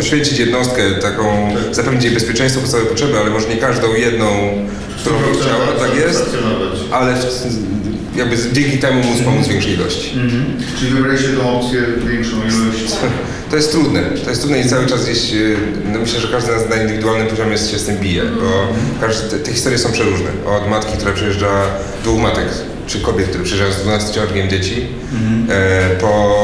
oświęcić 0.00 0.38
jednostkę, 0.38 0.82
taką, 1.02 1.50
zapewnić 1.72 2.04
jej 2.04 2.14
bezpieczeństwo, 2.14 2.60
podstawowe 2.60 2.90
potrzeby, 2.90 3.18
ale 3.18 3.30
może 3.30 3.48
nie 3.48 3.56
każdą 3.56 3.94
jedną, 3.94 4.26
którą 5.00 5.16
by 5.18 5.38
chciała, 5.40 5.66
tak 5.88 5.96
jest, 5.96 6.36
ale 6.90 7.14
w, 7.14 7.26
jakby 8.16 8.36
dzięki 8.52 8.78
temu 8.78 9.02
móc 9.04 9.20
pomóc 9.24 9.48
większej 9.48 9.72
ilości. 9.74 10.10
Mhm. 10.14 10.44
Czyli 10.78 10.90
wybraliście 10.92 11.28
tą 11.28 11.60
opcję 11.60 11.80
większą 12.10 12.36
ilość. 12.36 12.92
To 13.50 13.56
jest 13.56 13.72
trudne, 13.72 14.02
to 14.24 14.30
jest 14.30 14.42
trudne 14.42 14.60
i 14.60 14.68
cały 14.68 14.86
czas 14.86 15.04
gdzieś, 15.04 15.30
yy, 15.32 15.56
no 15.92 15.98
myślę, 15.98 16.20
że 16.20 16.28
każdy 16.28 16.52
nas 16.52 16.68
na 16.68 16.76
indywidualnym 16.76 17.28
poziomie 17.28 17.58
się 17.58 17.78
z 17.78 17.86
tym 17.86 17.96
bije, 17.96 18.22
bo 18.24 18.68
każdy, 19.00 19.30
te, 19.30 19.38
te 19.38 19.52
historie 19.52 19.78
są 19.78 19.92
przeróżne. 19.92 20.30
Od 20.46 20.68
matki, 20.70 20.96
która 20.96 21.12
przyjeżdża, 21.12 21.66
dwóch 22.04 22.20
matek, 22.20 22.48
czy 22.90 23.00
kobiet, 23.00 23.28
które 23.28 23.44
przyjeżdżają 23.44 23.72
z 23.72 23.82
12 23.82 24.48
dzieci, 24.48 24.86
e, 25.48 25.90
po 26.00 26.36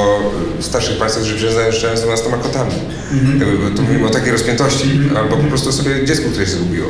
starszych 0.60 0.96
państwach, 0.98 1.24
którzy 1.24 1.36
przyjeżdżają 1.36 1.96
z 1.96 2.00
12 2.00 2.30
kotami. 2.42 2.72
Jakby, 3.38 3.58
bo 3.58 3.76
tu 3.76 3.82
mówimy 3.82 4.06
o 4.06 4.10
takiej 4.10 4.32
rozpiętości, 4.32 5.00
albo 5.16 5.36
po 5.36 5.44
prostu 5.44 5.72
sobie 5.72 6.04
dziecku, 6.04 6.30
które 6.30 6.46
się 6.46 6.52
zgubiło. 6.52 6.88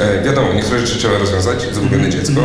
E, 0.00 0.22
wiadomo, 0.24 0.52
niektóre 0.52 0.80
rzeczy 0.80 0.98
trzeba 0.98 1.18
rozwiązać, 1.18 1.66
zgubione 1.72 2.10
dziecko, 2.10 2.40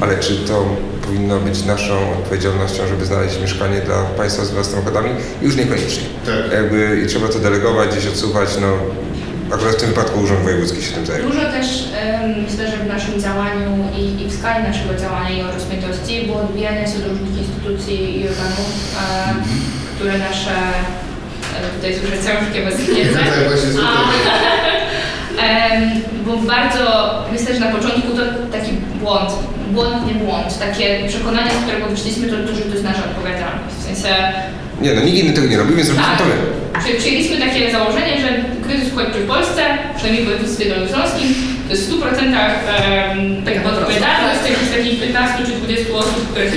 ale 0.00 0.18
czy 0.18 0.36
to 0.36 0.76
powinno 1.06 1.40
być 1.40 1.64
naszą 1.64 2.12
odpowiedzialnością, 2.18 2.86
żeby 2.88 3.06
znaleźć 3.06 3.40
mieszkanie 3.40 3.80
dla 3.80 4.02
państwa 4.02 4.44
z 4.44 4.50
12 4.50 4.76
kotami? 4.84 5.10
Już 5.42 5.56
niekoniecznie. 5.56 6.04
Jakby, 6.52 7.02
I 7.04 7.06
trzeba 7.06 7.28
to 7.28 7.38
delegować, 7.38 7.90
gdzieś 7.90 8.06
odsuwać, 8.06 8.48
no 8.60 8.68
akurat 9.54 9.74
w 9.74 9.80
tym 9.80 9.88
wypadku 9.88 10.20
Urząd 10.20 10.40
Wojewódzki 10.40 10.82
się 10.82 10.92
tym 10.92 11.06
zajmuje. 11.06 11.28
Dużo 11.34 11.44
też 11.56 11.66
myślę, 12.46 12.70
że 12.70 12.76
w 12.76 12.86
naszym 12.86 13.20
działaniu 13.22 13.70
i, 13.98 14.22
i 14.22 14.26
w 14.28 14.32
skali 14.38 14.64
naszego 14.64 14.94
działania 14.94 15.30
i 15.30 15.42
o 15.42 15.52
rozpiętości 15.52 16.26
było 16.26 16.40
odbijanie 16.40 16.86
się 16.86 16.98
do 16.98 17.08
różnych 17.08 17.34
instytucji 17.38 18.20
i 18.20 18.28
organów, 18.28 18.70
e, 19.00 19.34
które 19.94 20.18
nasze, 20.18 20.56
e, 21.56 21.70
tutaj 21.76 21.94
słyszę 21.98 22.16
ciężkie 22.26 22.60
bezpieczne, 22.66 23.20
Tak, 25.36 25.70
bo 26.26 26.36
bardzo, 26.36 26.84
myślę, 27.32 27.54
że 27.54 27.60
na 27.60 27.72
początku 27.72 28.08
to 28.16 28.22
taki 28.52 28.72
błąd, 29.00 29.30
błąd, 29.70 30.06
nie 30.06 30.14
błąd, 30.14 30.58
takie 30.58 31.08
przekonanie, 31.08 31.50
z 31.50 31.62
którego 31.64 31.86
wyszliśmy, 31.86 32.28
to, 32.28 32.36
to 32.48 32.54
że 32.54 32.62
to 32.62 32.72
jest 32.72 32.84
nasza 32.84 33.04
odpowiedzialność. 33.04 33.74
W 33.78 33.82
sensie, 33.82 34.14
Nie, 34.80 34.94
no 34.94 35.00
nikt 35.00 35.18
inny 35.18 35.32
tego 35.32 35.46
nie 35.48 35.56
robi, 35.56 35.74
więc 35.74 35.88
robiliśmy 35.88 36.16
to 36.18 36.24
my. 36.24 36.34
Przy- 36.80 36.94
Przyjęliśmy 36.94 37.36
takie 37.46 37.72
założenie, 37.72 38.20
że 38.20 38.28
kryzys 38.72 38.92
uchodźczy 38.92 39.20
w 39.20 39.26
Polsce, 39.26 39.62
przynajmniej 39.96 40.24
w 40.24 40.26
województwie 40.26 40.68
dolnośląskim, 40.68 41.34
to 41.66 41.74
jest 41.74 41.90
w 41.90 42.00
100% 42.00 42.00
um, 42.00 43.42
taka 43.44 43.70
odpowiedzialność 43.70 44.40
jakichś 44.50 44.70
takich 44.76 45.00
15 45.00 45.44
czy 45.46 45.52
20 45.52 45.94
osób, 45.94 46.28
które 46.30 46.50
się 46.50 46.56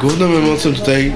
Główną 0.00 0.26
emocją 0.26 0.74
tutaj 0.74 1.12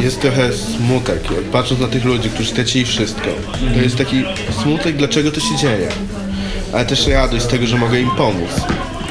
jest 0.00 0.20
trochę 0.20 0.52
smutek. 0.52 1.22
Patrząc 1.52 1.80
na 1.80 1.88
tych 1.88 2.04
ludzi, 2.04 2.30
którzy 2.30 2.50
stracili 2.50 2.84
wszystko. 2.84 3.28
To 3.74 3.80
jest 3.80 3.96
taki 3.96 4.24
smutek, 4.62 4.96
dlaczego 4.96 5.30
to 5.30 5.40
się 5.40 5.56
dzieje. 5.56 5.88
Ale 6.72 6.84
też 6.84 7.06
radość 7.06 7.44
z 7.44 7.48
tego, 7.48 7.66
że 7.66 7.76
mogę 7.76 8.00
im 8.00 8.10
pomóc. 8.10 8.50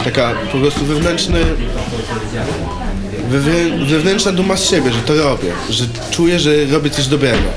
Taka 0.04 0.34
po 0.52 0.58
prostu 0.58 0.86
wewnętrzny... 0.86 1.40
Wewnę, 3.30 3.86
wewnętrzna 3.86 4.32
duma 4.32 4.58
z 4.58 4.70
siebie, 4.70 4.92
że 4.92 5.00
to 5.00 5.16
robię. 5.16 5.52
Że 5.70 5.86
czuję, 6.12 6.40
że 6.40 6.66
robię 6.66 6.90
coś 6.90 7.08
dobrego. 7.08 7.50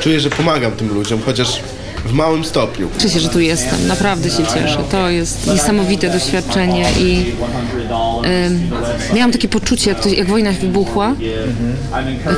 Czuję, 0.00 0.20
że 0.20 0.30
pomagam 0.30 0.72
tym 0.72 0.94
ludziom, 0.94 1.20
chociaż 1.26 1.60
w 2.04 2.12
małym 2.12 2.44
stopniu. 2.44 2.88
Cieszę 2.98 3.14
się, 3.14 3.20
że 3.20 3.28
tu 3.28 3.40
jestem. 3.40 3.86
Naprawdę 3.86 4.30
się 4.30 4.44
cieszę. 4.54 4.78
To 4.90 5.08
jest 5.10 5.46
niesamowite 5.46 6.10
doświadczenie 6.10 6.86
i 7.00 7.24
ym, 8.46 8.70
miałam 9.14 9.32
takie 9.32 9.48
poczucie, 9.48 9.90
jak, 9.90 10.00
to, 10.02 10.08
jak 10.08 10.26
wojna 10.26 10.52
wybuchła, 10.52 11.14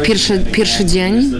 pierwszy, 0.02 0.38
pierwszy 0.52 0.84
dzień, 0.84 1.32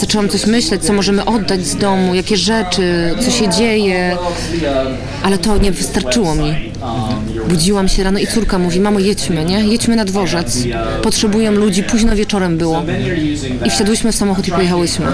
zaczęłam 0.00 0.28
coś 0.28 0.46
myśleć, 0.46 0.84
co 0.84 0.92
możemy 0.92 1.24
oddać 1.24 1.66
z 1.66 1.76
domu, 1.76 2.14
jakie 2.14 2.36
rzeczy, 2.36 3.14
co 3.24 3.30
się 3.30 3.48
dzieje, 3.48 4.16
ale 5.22 5.38
to 5.38 5.58
nie 5.58 5.72
wystarczyło 5.72 6.34
mi. 6.34 6.72
Budziłam 7.48 7.88
się 7.88 8.02
rano 8.02 8.18
i 8.18 8.26
córka 8.26 8.58
mówi, 8.58 8.80
mamo 8.80 9.00
jedźmy, 9.00 9.44
nie? 9.44 9.64
Jedźmy 9.64 9.96
na 9.96 10.04
dworzec. 10.04 10.58
Potrzebuję 11.02 11.50
ludzi, 11.50 11.82
późno 11.82 12.16
wieczorem 12.16 12.58
było. 12.58 12.84
I 13.64 13.70
wsiadłyśmy 13.70 14.12
w 14.12 14.16
samochód 14.16 14.48
i 14.48 14.50
pojechałyśmy. 14.50 15.06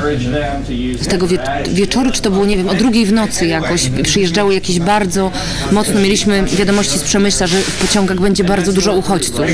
Z 1.00 1.06
tego 1.06 1.26
wie 1.26 1.38
wieczoru, 1.70 2.10
czy 2.10 2.22
to 2.22 2.30
było, 2.30 2.44
nie 2.46 2.56
wiem, 2.56 2.68
o 2.68 2.74
drugiej 2.74 3.06
w 3.06 3.12
nocy 3.12 3.46
jakoś, 3.46 3.90
przyjeżdżały 4.02 4.54
jakieś 4.54 4.80
bardzo 4.80 5.30
mocno, 5.72 6.00
mieliśmy 6.00 6.42
wiadomości 6.42 6.98
z 6.98 7.02
Przemyśla, 7.02 7.46
że 7.46 7.56
w 7.56 7.74
pociągach 7.86 8.20
będzie 8.20 8.44
bardzo 8.44 8.72
dużo 8.72 8.94
uchodźców. 8.94 9.46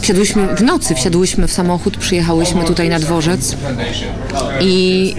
Wsiadłyśmy 0.00 0.56
w 0.56 0.62
nocy, 0.62 0.94
wsiadłyśmy 0.94 1.48
w 1.48 1.52
samochód, 1.52 1.96
przyjechałyśmy 1.96 2.64
tutaj 2.64 2.88
na 2.88 2.98
dworzec 2.98 3.56
i, 4.60 5.14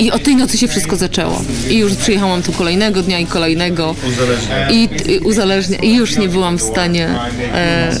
i 0.00 0.10
tej 0.10 0.36
nocy 0.36 0.58
się 0.58 0.68
wszystko 0.68 0.96
zaczęło. 0.96 1.42
I 1.70 1.78
już 1.78 1.94
przyjechałam 1.94 2.42
tu 2.42 2.52
kolejnego 2.52 3.02
dnia 3.02 3.18
i 3.18 3.26
kolejnego 3.26 3.94
i, 4.70 4.88
i 5.06 5.18
uzależnia 5.18 5.78
i 5.78 5.97
już 5.98 6.18
nie 6.18 6.28
byłam 6.28 6.58
w 6.58 6.62
stanie 6.62 7.08
e, 7.54 7.96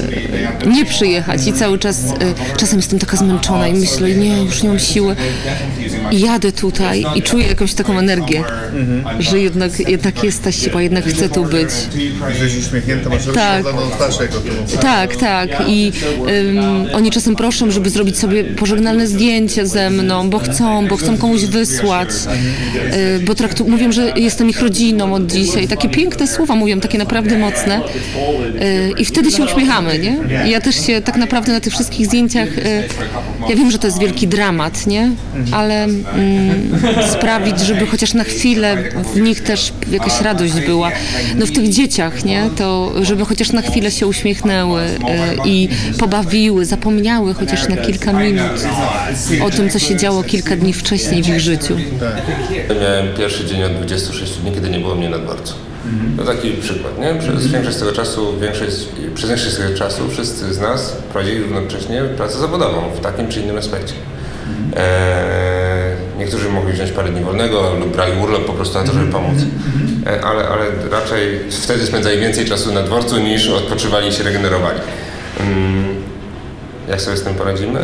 nie 0.66 0.84
przyjechać 0.84 1.46
i 1.46 1.52
cały 1.52 1.78
czas, 1.78 2.04
e, 2.04 2.56
czasem 2.56 2.78
jestem 2.78 2.98
taka 2.98 3.16
zmęczona 3.16 3.68
i 3.68 3.74
myślę, 3.74 4.10
nie, 4.10 4.42
już 4.42 4.62
nie 4.62 4.68
mam 4.68 4.78
siły 4.78 5.16
jadę 6.12 6.52
tutaj 6.52 7.04
i 7.14 7.22
czuję 7.22 7.46
jakąś 7.46 7.74
taką 7.74 7.98
energię, 7.98 8.44
że 9.18 9.40
jednak, 9.40 9.88
jednak 9.88 10.24
jest 10.24 10.42
ta 10.42 10.52
siła, 10.52 10.82
jednak 10.82 11.04
chcę 11.04 11.28
tu 11.28 11.44
być. 11.44 11.70
Jesteś 12.28 12.66
uśmiechnięta, 12.66 13.08
masz 13.10 13.22
Tak. 13.34 13.64
Tak, 14.80 15.16
tak. 15.16 15.48
I 15.68 15.92
ym, 16.48 16.58
oni 16.94 17.10
czasem 17.10 17.36
proszą, 17.36 17.70
żeby 17.70 17.90
zrobić 17.90 18.18
sobie 18.18 18.44
pożegnalne 18.44 19.06
zdjęcie 19.06 19.66
ze 19.66 19.90
mną, 19.90 20.30
bo 20.30 20.38
chcą, 20.38 20.86
bo 20.88 20.96
chcą 20.96 21.16
komuś 21.18 21.44
wysłać, 21.44 22.08
y, 22.08 23.20
bo 23.24 23.32
traktu- 23.32 23.68
mówią, 23.68 23.92
że 23.92 24.12
jestem 24.16 24.48
ich 24.50 24.60
rodziną 24.60 25.14
od 25.14 25.26
dzisiaj. 25.26 25.68
Takie 25.68 25.88
piękne 25.88 26.26
słowa 26.26 26.54
mówią, 26.54 26.80
takie 26.80 26.98
naprawdę 26.98 27.38
mocne. 27.38 27.80
Y, 27.80 28.92
I 28.98 29.04
wtedy 29.04 29.30
się 29.30 29.44
uśmiechamy, 29.44 29.98
nie? 29.98 30.18
I 30.46 30.50
ja 30.50 30.60
też 30.60 30.86
się 30.86 31.00
tak 31.00 31.16
naprawdę 31.16 31.52
na 31.52 31.60
tych 31.60 31.72
wszystkich 31.72 32.06
zdjęciach, 32.06 32.58
y, 32.58 32.88
ja 33.50 33.56
wiem, 33.56 33.70
że 33.70 33.78
to 33.78 33.86
jest 33.86 33.98
wielki 34.00 34.28
dramat, 34.28 34.86
nie? 34.86 35.10
Ale 35.52 35.86
sprawić, 37.12 37.60
żeby 37.60 37.86
chociaż 37.86 38.14
na 38.14 38.24
chwilę 38.24 38.76
w 39.14 39.20
nich 39.20 39.40
też 39.40 39.72
jakaś 39.90 40.20
radość 40.20 40.54
była. 40.66 40.90
No 41.36 41.46
w 41.46 41.50
tych 41.50 41.68
dzieciach, 41.68 42.24
nie? 42.24 42.50
To 42.56 42.92
żeby 43.02 43.24
chociaż 43.24 43.52
na 43.52 43.62
chwilę 43.62 43.90
się 43.90 44.06
uśmiechnęły 44.06 44.82
y, 44.82 44.88
i 45.44 45.68
pobawiły, 45.98 46.64
zapomniały 46.64 47.34
chociaż 47.34 47.68
na 47.68 47.76
kilka 47.76 48.12
minut 48.12 48.66
o 49.42 49.50
tym, 49.50 49.70
co 49.70 49.78
się 49.78 49.96
działo 49.96 50.22
kilka 50.22 50.56
dni 50.56 50.72
wcześniej 50.72 51.22
w 51.22 51.28
ich 51.28 51.40
życiu. 51.40 51.76
Miałem 52.80 53.14
pierwszy 53.16 53.46
dzień 53.46 53.62
od 53.62 53.72
26 53.72 54.36
dni, 54.38 54.52
kiedy 54.52 54.70
nie 54.70 54.78
było 54.78 54.94
mnie 54.94 55.10
na 55.10 55.18
dworcu. 55.18 55.54
To 56.16 56.24
taki 56.24 56.50
przykład, 56.50 56.98
nie? 56.98 57.14
Przez 57.14 57.46
większość 57.46 57.78
tego 57.78 57.92
czasu, 57.92 58.38
większość, 58.40 58.76
przez 59.14 59.28
większość 59.28 59.56
tego 59.56 59.78
czasu 59.78 60.10
wszyscy 60.10 60.54
z 60.54 60.60
nas 60.60 60.96
prowadzili 61.12 61.42
równocześnie 61.42 62.02
pracę 62.16 62.38
zawodową 62.38 62.90
w 62.96 63.00
takim 63.00 63.28
czy 63.28 63.40
innym 63.40 63.58
aspekcie. 63.58 63.94
Eee, 64.76 65.67
niektórzy 66.18 66.48
mogli 66.48 66.72
wziąć 66.72 66.92
parę 66.92 67.08
dni 67.08 67.20
wolnego 67.20 67.74
lub 67.80 67.92
brali 67.92 68.12
urlop 68.22 68.44
po 68.44 68.52
prostu 68.52 68.78
na 68.78 68.84
to, 68.84 68.92
żeby 68.92 69.12
pomóc. 69.12 69.38
E, 70.06 70.24
ale, 70.24 70.48
ale 70.48 70.64
raczej 70.90 71.40
wtedy 71.50 71.86
spędzali 71.86 72.20
więcej 72.20 72.44
czasu 72.44 72.72
na 72.72 72.82
dworcu 72.82 73.18
niż 73.18 73.48
odpoczywali 73.48 74.08
i 74.08 74.12
się 74.12 74.24
regenerowali. 74.24 74.80
Mm, 75.40 75.84
jak 76.88 77.00
sobie 77.00 77.16
z 77.16 77.22
tym 77.22 77.34
poradzimy? 77.34 77.80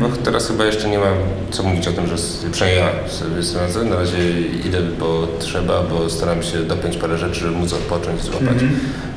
Bo 0.00 0.08
teraz 0.08 0.48
chyba 0.48 0.64
jeszcze 0.64 0.88
nie 0.88 0.98
mam 0.98 1.14
co 1.50 1.62
mówić 1.62 1.88
o 1.88 1.92
tym, 1.92 2.06
że 2.06 2.14
przynajmniej 2.52 2.84
ja 2.84 3.08
sobie 3.08 3.60
radzę. 3.60 3.84
Na 3.84 3.96
razie 3.96 4.40
idę, 4.40 4.78
bo 4.98 5.28
trzeba, 5.38 5.82
bo 5.82 6.10
staram 6.10 6.42
się 6.42 6.58
dopiąć 6.58 6.96
parę 6.96 7.18
rzeczy, 7.18 7.40
żeby 7.40 7.52
móc 7.52 7.72
odpocząć, 7.72 8.22
złapać. 8.22 8.56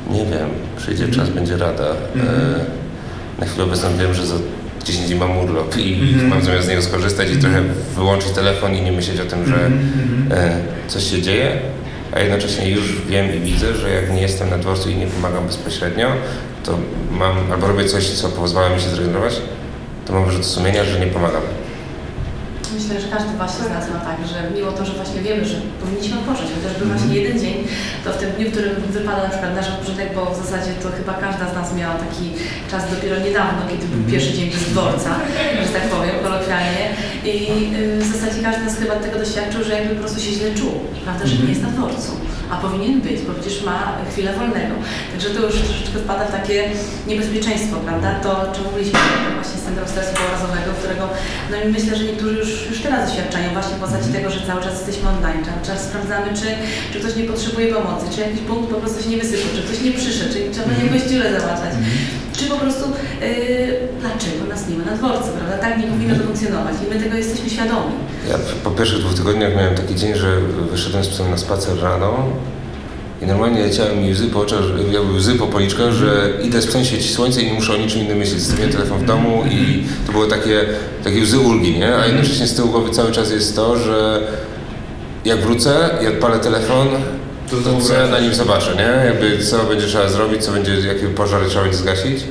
Nie 0.09 0.25
wiem, 0.25 0.49
przyjdzie 0.77 1.07
czas, 1.07 1.29
będzie 1.29 1.57
rada. 1.57 1.87
E, 2.15 2.65
na 3.39 3.45
chwilę 3.45 3.63
obecną 3.63 3.89
wiem, 3.97 4.13
że 4.13 4.25
za 4.25 4.35
10 4.85 5.07
dni 5.07 5.15
mam 5.15 5.37
urlop 5.37 5.77
i 5.77 6.15
mam 6.29 6.43
zamiast 6.43 6.65
z 6.65 6.69
niego 6.69 6.81
skorzystać 6.81 7.31
i 7.31 7.37
trochę 7.37 7.61
wyłączyć 7.95 8.31
telefon 8.31 8.75
i 8.75 8.81
nie 8.81 8.91
myśleć 8.91 9.19
o 9.19 9.25
tym, 9.25 9.45
że 9.45 9.71
e, 10.31 10.59
coś 10.87 11.03
się 11.11 11.21
dzieje. 11.21 11.59
A 12.11 12.19
jednocześnie 12.19 12.69
już 12.69 13.01
wiem 13.09 13.35
i 13.35 13.39
widzę, 13.39 13.75
że 13.75 13.89
jak 13.89 14.11
nie 14.11 14.21
jestem 14.21 14.49
na 14.49 14.57
dworcu 14.57 14.89
i 14.89 14.95
nie 14.95 15.07
pomagam 15.07 15.47
bezpośrednio, 15.47 16.07
to 16.63 16.77
mam 17.11 17.51
albo 17.51 17.67
robię 17.67 17.85
coś, 17.85 18.09
co 18.09 18.29
pozwala 18.29 18.69
mi 18.69 18.81
się 18.81 18.89
zregenerować, 18.89 19.33
to 20.05 20.13
mam 20.13 20.25
wyrzut 20.25 20.45
sumienia, 20.45 20.83
że 20.83 20.99
nie 20.99 21.07
pomagam. 21.07 21.41
Myślę, 22.77 23.01
że 23.01 23.07
każdy 23.15 23.31
właśnie 23.41 23.63
z 23.65 23.69
nas 23.69 23.85
ma 23.93 23.99
tak, 24.09 24.17
że 24.31 24.37
mimo 24.55 24.71
to, 24.77 24.81
że 24.85 24.93
właśnie 24.99 25.21
wiemy, 25.27 25.45
że 25.51 25.57
powinniśmy 25.81 26.15
odpocząć, 26.19 26.49
chociażby 26.55 26.83
właśnie 26.91 27.11
jeden 27.19 27.35
dzień, 27.43 27.55
to 28.03 28.07
w 28.13 28.17
tym 28.21 28.29
dniu, 28.35 28.45
w 28.47 28.51
którym 28.53 28.73
wypada 28.97 29.21
na 29.23 29.29
przykład 29.33 29.51
nasz 29.55 29.69
odpoczynek, 29.73 30.07
bo 30.15 30.21
w 30.33 30.37
zasadzie 30.43 30.71
to 30.83 30.87
chyba 30.97 31.13
każda 31.25 31.45
z 31.51 31.53
nas 31.59 31.67
miała 31.79 31.95
taki 32.05 32.25
czas 32.71 32.83
dopiero 32.93 33.15
niedawno, 33.27 33.61
kiedy 33.71 33.85
był 33.93 34.01
pierwszy 34.11 34.33
dzień 34.37 34.47
bez 34.55 34.63
dworca, 34.73 35.11
że 35.65 35.71
tak 35.77 35.85
powiem 35.93 36.15
kolokwialnie. 36.25 36.83
I 37.31 37.35
y, 37.75 37.99
w 38.05 38.07
zasadzie 38.13 38.37
każdy 38.47 38.61
z 38.61 38.65
nas 38.65 38.75
chyba 38.81 38.95
tego 38.95 39.15
doświadczył, 39.23 39.63
że 39.63 39.71
jakby 39.77 39.91
po 39.95 40.01
prostu 40.03 40.19
się 40.25 40.31
źle 40.37 40.49
czuł, 40.59 40.73
prawda, 41.05 41.23
że 41.27 41.35
nie 41.43 41.49
jest 41.53 41.63
na 41.67 41.71
dworcu, 41.75 42.11
a 42.51 42.55
powinien 42.57 43.01
być, 43.01 43.21
bo 43.21 43.33
przecież 43.33 43.63
ma 43.63 43.77
chwilę 44.11 44.33
wolnego. 44.33 44.75
Także 45.11 45.29
to 45.29 45.39
już 45.45 45.55
troszeczkę 45.55 45.97
wpada 45.99 46.25
w 46.25 46.31
takie 46.31 46.57
niebezpieczeństwo, 47.07 47.75
prawda, 47.87 48.19
to 48.23 48.29
o 48.41 48.55
czym 48.55 48.63
mówiliśmy, 48.63 48.99
właśnie 49.39 49.59
syndrom 49.65 49.87
stresu 49.87 50.11
pourazowego, 50.19 50.69
którego 50.79 51.03
no 51.51 51.55
i 51.63 51.65
myślę, 51.75 51.91
że 51.97 52.03
niektórzy 52.03 52.35
już, 52.39 52.51
już 52.71 52.79
teraz 52.85 53.09
doświadczają 53.09 53.47
właśnie 53.53 53.75
w 53.75 53.83
postaci 53.85 54.09
tego, 54.15 54.29
że 54.29 54.47
cały 54.47 54.61
czas 54.63 54.73
jesteśmy 54.79 55.09
online, 55.15 55.41
cały 55.49 55.61
czas 55.67 55.79
sprawdzamy, 55.87 56.27
czy, 56.39 56.47
czy 56.91 56.99
ktoś 56.99 57.15
nie 57.15 57.23
potrzebuje 57.31 57.67
pomocy, 57.73 58.05
czy 58.13 58.21
jakiś 58.21 58.41
punkt 58.49 58.67
po 58.73 58.79
prostu 58.81 59.03
się 59.03 59.09
nie 59.09 59.21
wysypał, 59.23 59.49
czy 59.55 59.61
ktoś 59.65 59.79
nie 59.81 59.91
przyszedł, 59.99 60.33
czy 60.33 60.39
trzeba 60.53 60.71
jakąś 60.83 61.03
dziurę 61.09 61.27
załatwiać, 61.39 61.73
czy 62.37 62.45
po 62.45 62.57
prostu 62.57 62.85
yy, 62.89 63.93
dlaczego 64.01 64.41
nas 64.49 64.67
nie 64.69 64.75
ma 64.77 64.85
na 64.85 64.95
dworcu, 64.97 65.29
prawda? 65.37 65.62
Tak 65.73 65.81
nie 65.81 65.87
powinno 65.87 66.15
to 66.15 66.23
funkcjonować 66.23 66.75
i 66.87 66.93
my 66.95 67.03
tego 67.03 67.17
jesteśmy 67.17 67.49
świadomi. 67.49 67.91
Ja 68.29 68.35
po 68.63 68.71
pierwszych 68.71 68.99
dwóch 68.99 69.13
tygodniach 69.13 69.55
miałem 69.55 69.75
taki 69.75 69.95
dzień, 69.95 70.15
że 70.15 70.27
wyszedłem 70.71 71.03
z 71.03 71.07
psem 71.07 71.31
na 71.31 71.37
spacer 71.37 71.81
rano 71.81 72.13
I 73.21 73.25
normalnie 73.25 73.61
leciały 73.61 73.95
mi 73.95 74.11
łzy 74.11 74.27
po 74.27 74.39
oczach, 74.39 74.61
że- 74.61 74.83
jakby 74.93 75.13
łzy 75.13 75.35
po 75.35 75.47
policzkach, 75.47 75.91
że 75.91 76.29
idę 76.43 76.61
sprzęć 76.61 76.87
świeci 76.87 77.13
słońce 77.13 77.41
i 77.41 77.45
nie 77.45 77.53
muszę 77.53 77.73
o 77.73 77.77
niczym 77.77 78.01
innym 78.01 78.17
myśleć. 78.17 78.39
Zostawiłem 78.39 78.71
telefon 78.71 78.99
w 78.99 79.05
domu 79.05 79.43
i 79.51 79.83
to 80.05 80.11
było 80.11 80.25
takie, 80.25 80.65
takie 81.03 81.21
łzy 81.21 81.39
ulgi, 81.39 81.79
nie? 81.79 81.95
A 81.95 82.05
jednocześnie 82.05 82.47
z 82.47 82.55
tyłu 82.55 82.69
głowy 82.69 82.89
cały 82.91 83.11
czas 83.11 83.31
jest 83.31 83.55
to, 83.55 83.77
że 83.77 84.21
jak 85.25 85.39
wrócę 85.41 85.89
i 86.03 86.07
odpalę 86.07 86.39
telefon, 86.39 86.87
to, 87.51 87.81
co 87.81 87.93
ja 87.93 88.07
na 88.07 88.19
nim 88.19 88.33
zobaczę, 88.33 88.75
nie? 88.75 89.05
Jakby 89.05 89.45
co 89.45 89.63
będzie 89.63 89.87
trzeba 89.87 90.09
zrobić, 90.09 90.43
co 90.45 90.51
będzie, 90.51 90.73
jakie 90.87 91.07
pożary 91.07 91.45
trzeba 91.49 91.63
będzie 91.63 91.77
zgasić. 91.77 92.23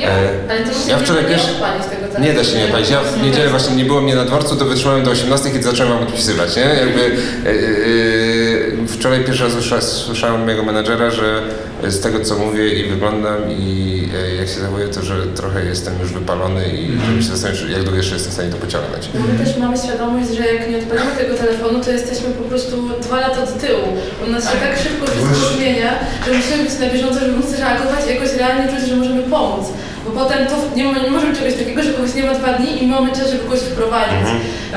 E, 0.00 0.06
Ale 0.50 0.58
się 0.58 0.90
ja 0.90 0.98
nie 0.98 1.04
wczoraj 1.04 1.22
da 1.22 1.28
pierwszy... 1.28 1.46
nie 1.48 1.52
odpalić 1.54 1.84
tego. 1.86 2.03
Nie 2.20 2.32
da 2.34 2.44
się 2.44 2.58
nie 2.58 2.66
palić. 2.68 2.90
Ja 2.90 3.00
w 3.00 3.22
niedzielę 3.22 3.50
właśnie 3.50 3.76
nie 3.76 3.84
było 3.84 4.00
mnie 4.00 4.14
na 4.14 4.24
dworcu, 4.24 4.56
to 4.56 4.64
wytrzymałem 4.64 5.04
do 5.04 5.10
18, 5.10 5.50
kiedy 5.50 5.64
zacząłem 5.64 5.92
wam 5.92 6.02
odpisywać, 6.02 6.56
nie? 6.56 6.62
Jakby 6.62 7.00
e, 7.02 8.86
wczoraj 8.88 9.24
pierwszy 9.24 9.44
raz 9.44 9.52
słysza, 9.52 9.80
słyszałem 9.80 10.34
od 10.34 10.44
mojego 10.44 10.62
menadżera, 10.62 11.10
że 11.10 11.42
z 11.88 12.00
tego 12.00 12.20
co 12.20 12.34
mówię 12.38 12.68
i 12.74 12.88
wyglądam 12.90 13.50
i 13.50 14.02
e, 14.14 14.34
jak 14.34 14.48
się 14.48 14.60
zachowuję, 14.60 14.88
to 14.88 15.02
że 15.02 15.26
trochę 15.26 15.64
jestem 15.64 15.94
już 16.02 16.12
wypalony 16.12 16.68
i 16.68 17.00
żebym 17.06 17.22
się 17.22 17.28
zastanowił, 17.28 17.66
czy 17.66 17.72
jak 17.72 17.82
długo 17.82 17.96
jeszcze 17.96 18.14
jestem 18.14 18.30
w 18.30 18.34
stanie 18.34 18.50
to 18.50 18.56
pociągnąć. 18.56 19.08
Bo 19.14 19.20
My 19.32 19.44
też 19.44 19.56
mamy 19.56 19.76
świadomość, 19.78 20.28
że 20.36 20.54
jak 20.54 20.70
nie 20.70 20.78
odpalimy 20.78 21.12
tego 21.18 21.34
telefonu, 21.34 21.84
to 21.84 21.90
jesteśmy 21.90 22.28
po 22.30 22.44
prostu 22.48 22.76
dwa 23.02 23.20
lata 23.20 23.40
do 23.46 23.52
tyłu. 23.52 23.86
U 24.26 24.30
nas 24.30 24.44
się 24.52 24.58
tak 24.58 24.78
szybko 24.82 25.06
wszystko 25.06 25.56
zmienia, 25.56 25.90
że 26.26 26.30
musimy 26.38 26.64
być 26.64 26.78
na 26.80 26.86
bieżąco, 26.92 27.20
żeby 27.20 27.32
móc 27.36 27.58
reagować 27.58 28.00
i 28.06 28.14
jakoś 28.14 28.30
realnie 28.36 28.72
czuć, 28.72 28.88
że 28.88 28.96
możemy 28.96 29.22
pomóc. 29.22 29.64
Bo 30.04 30.10
potem 30.10 30.46
to 30.46 30.76
nie, 30.76 30.84
nie 30.84 31.10
możemy 31.10 31.36
czegoś 31.36 31.54
takiego, 31.54 31.82
że 31.82 31.92
kogoś 31.92 32.14
nie 32.14 32.22
ma 32.22 32.34
dwa 32.34 32.52
dni 32.52 32.84
i 32.84 32.86
mamy 32.86 33.12
czas, 33.12 33.30
żeby 33.30 33.44
kogoś 33.44 33.60
wprowadzić. 33.60 34.28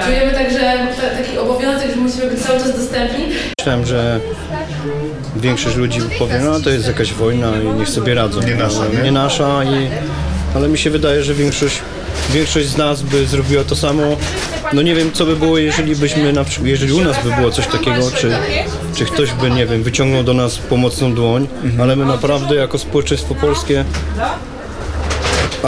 Czujemy 0.06 0.32
także 0.32 0.60
ta, 1.02 1.24
taki 1.24 1.38
obowiązek, 1.38 1.90
że 1.90 1.96
musimy 1.96 2.28
być 2.28 2.40
cały 2.40 2.60
czas 2.60 2.78
dostępni 2.78 3.26
Myślałem, 3.60 3.86
że 3.86 4.20
większość 5.36 5.76
ludzi 5.76 6.00
powie, 6.20 6.40
no 6.44 6.60
to 6.60 6.70
jest 6.70 6.88
jakaś 6.88 7.14
wojna 7.14 7.52
i 7.58 7.80
niech 7.80 7.90
sobie 7.90 8.14
radzą. 8.16 8.42
Nie 8.42 8.56
nasza, 8.56 8.82
Ale 8.82 8.90
nie? 8.90 9.04
Nie 9.04 9.12
nasza, 9.12 9.64
i, 9.64 9.88
ale 10.56 10.68
mi 10.68 10.78
się 10.78 10.90
wydaje, 10.90 11.24
że 11.24 11.34
większość, 11.34 11.82
większość 12.34 12.68
z 12.68 12.78
nas 12.78 13.02
by 13.02 13.26
zrobiła 13.26 13.64
to 13.64 13.76
samo. 13.76 14.04
No 14.74 14.82
nie 14.82 14.96
wiem, 14.96 15.12
co 15.12 15.26
by 15.26 15.36
było, 15.36 15.58
jeżeli 15.58 15.96
byśmy, 15.96 16.34
na 16.34 16.44
przykład, 16.44 16.68
jeżeli 16.68 16.94
u 16.94 17.02
nas 17.02 17.24
by 17.24 17.32
było 17.32 17.52
coś 17.52 17.68
takiego, 17.68 18.12
czy, 18.18 18.32
czy 18.96 19.06
ktoś 19.06 19.32
by, 19.32 19.52
nie 19.52 19.66
wiem, 19.66 19.84
wyciągnął 19.84 20.24
do 20.24 20.34
nas 20.34 20.58
pomocną 20.58 21.14
dłoń, 21.14 21.48
ale 21.82 21.96
my 21.96 22.06
naprawdę 22.06 22.56
jako 22.56 22.78
społeczeństwo 22.78 23.36
polskie 23.36 23.86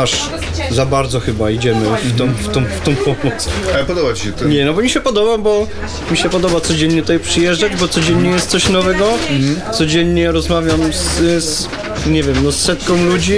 aż 0.02 0.30
za 0.72 0.86
bardzo 0.86 1.20
chyba 1.20 1.50
idziemy 1.50 1.86
w 2.04 2.18
tą, 2.18 2.28
w 2.34 2.48
tą, 2.48 2.66
w 2.66 2.82
tą 2.82 2.96
pomoc. 2.96 3.50
Ale 3.74 3.86
podoba 3.86 4.14
Ci 4.14 4.24
się 4.24 4.32
to? 4.32 4.46
Nie, 4.46 4.66
no 4.66 4.74
bo 4.74 4.82
mi 4.82 4.90
się 4.90 5.02
podoba, 5.02 5.38
bo 5.38 5.68
mi 6.12 6.18
się 6.18 6.30
podoba 6.30 6.62
codziennie 6.62 7.02
tutaj 7.02 7.20
przyjeżdżać, 7.20 7.76
bo 7.76 7.88
codziennie 7.88 8.30
jest 8.30 8.50
coś 8.50 8.70
nowego. 8.70 9.06
Codziennie 9.74 10.32
rozmawiam 10.32 10.94
z, 10.94 11.44
z 11.44 11.68
nie 12.08 12.24
wiem, 12.24 12.36
no 12.44 12.52
z 12.52 12.56
setką 12.56 13.06
ludzi. 13.06 13.36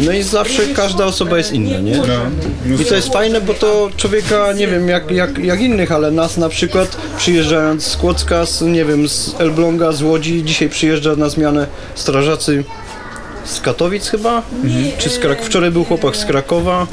No 0.00 0.12
i 0.12 0.22
zawsze 0.22 0.66
każda 0.66 1.04
osoba 1.04 1.38
jest 1.38 1.52
inna, 1.52 1.80
nie? 1.80 2.02
I 2.80 2.84
to 2.84 2.94
jest 2.94 3.12
fajne, 3.12 3.40
bo 3.40 3.54
to 3.54 3.90
człowieka, 3.96 4.52
nie 4.52 4.66
wiem, 4.66 4.88
jak, 4.88 5.10
jak, 5.10 5.38
jak 5.38 5.60
innych, 5.60 5.92
ale 5.92 6.10
nas 6.10 6.36
na 6.36 6.48
przykład 6.48 6.96
przyjeżdżając 7.18 7.86
z 7.86 7.96
Kłodzka, 7.96 8.46
z, 8.46 8.62
nie 8.62 8.84
wiem, 8.84 9.08
z 9.08 9.34
Elbląga, 9.38 9.92
z 9.92 10.02
Łodzi, 10.02 10.44
dzisiaj 10.44 10.68
przyjeżdża 10.68 11.16
na 11.16 11.28
zmianę 11.28 11.66
strażacy 11.94 12.64
z 13.44 13.60
Katowic 13.60 14.08
chyba, 14.08 14.42
czy 14.98 15.10
z 15.10 15.18
Krak- 15.18 15.42
wczoraj 15.42 15.70
był 15.70 15.84
chłopak 15.84 16.16
z 16.16 16.24
Krakowa, 16.24 16.86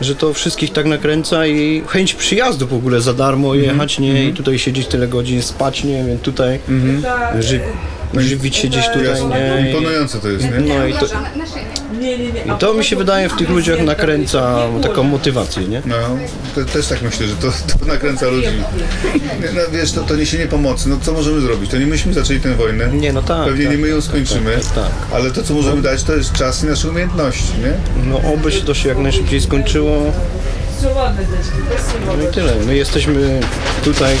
że 0.00 0.14
to 0.14 0.34
wszystkich 0.34 0.72
tak 0.72 0.86
nakręca 0.86 1.46
i 1.46 1.82
chęć 1.86 2.14
przyjazdu 2.14 2.66
w 2.66 2.74
ogóle 2.74 3.00
za 3.00 3.14
darmo 3.14 3.54
jechać, 3.54 3.98
nie, 3.98 4.24
i 4.24 4.32
tutaj 4.32 4.58
siedzieć 4.58 4.86
tyle 4.86 5.08
godzin, 5.08 5.42
spać, 5.42 5.84
nie, 5.84 6.04
wiem, 6.04 6.18
tutaj 6.18 6.58
ży, 7.40 7.60
żywić 8.16 8.56
się 8.56 8.68
gdzieś 8.68 8.86
tutaj, 8.88 9.26
nie. 9.28 9.62
i- 9.62 9.66
Imponujące 9.72 10.18
to 10.18 10.28
jest, 10.28 10.44
nie? 10.44 10.50
No 10.50 10.86
i 10.86 10.94
to, 10.94 11.06
i 12.46 12.58
to 12.58 12.74
mi 12.74 12.84
się 12.84 12.96
wydaje 12.96 13.28
w 13.28 13.36
tych 13.36 13.48
ludziach 13.50 13.80
nakręca 13.84 14.58
taką 14.82 15.02
motywację, 15.02 15.62
nie? 15.68 15.82
No, 15.86 15.96
te, 16.54 16.64
też 16.64 16.86
tak 16.86 17.02
myślę, 17.02 17.26
że 17.26 17.34
to, 17.36 17.50
to 17.78 17.86
nakręca 17.86 18.26
ludzi. 18.28 18.46
Nie, 19.40 19.52
No, 19.54 19.60
wiesz, 19.72 19.92
to, 19.92 20.00
to 20.02 20.16
niesienie 20.16 20.46
pomocy, 20.46 20.88
no 20.88 20.96
co 21.02 21.12
możemy 21.12 21.40
zrobić? 21.40 21.70
To 21.70 21.78
nie 21.78 21.86
myśmy 21.86 22.14
zaczęli 22.14 22.40
tę 22.40 22.54
wojnę. 22.54 22.88
Nie, 22.88 23.12
no 23.12 23.22
tak. 23.22 23.44
Pewnie 23.46 23.64
tak, 23.64 23.74
nie 23.74 23.78
my 23.82 23.88
ją 23.88 23.96
tak, 23.96 24.04
skończymy, 24.04 24.50
Tak, 24.54 24.64
tak, 24.64 24.74
tak. 24.74 24.92
ale 25.12 25.30
to 25.30 25.42
co 25.42 25.54
możemy 25.54 25.82
dać 25.82 26.02
to 26.02 26.16
jest 26.16 26.32
czas 26.32 26.64
i 26.64 26.66
nasze 26.66 26.88
umiejętności, 26.88 27.52
nie? 27.64 28.04
No 28.10 28.20
oby 28.34 28.52
się 28.52 28.60
to 28.62 28.74
się 28.74 28.88
jak 28.88 28.98
najszybciej 28.98 29.40
skończyło. 29.40 30.12
No 32.16 32.28
i 32.30 32.32
tyle. 32.34 32.54
My 32.66 32.76
jesteśmy 32.76 33.40
tutaj, 33.84 34.16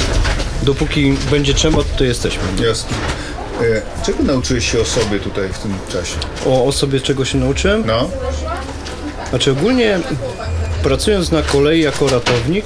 dopóki 0.62 1.14
będzie 1.30 1.54
trzeba, 1.54 1.78
to 1.96 2.04
jesteśmy. 2.04 2.42
Jasne. 2.66 2.90
E, 3.60 4.04
czego 4.06 4.22
nauczyłeś 4.22 4.72
się 4.72 4.80
o 4.80 4.84
sobie 4.84 5.20
tutaj 5.20 5.48
w 5.48 5.58
tym 5.58 5.74
czasie? 5.88 6.16
O, 6.46 6.64
o 6.64 6.72
sobie 6.72 7.00
czego 7.00 7.24
się 7.24 7.38
nauczyłem? 7.38 7.82
No, 7.86 8.08
Znaczy 9.30 9.50
ogólnie 9.52 10.00
pracując 10.82 11.30
na 11.30 11.42
kolei 11.42 11.80
jako 11.80 12.08
ratownik 12.08 12.64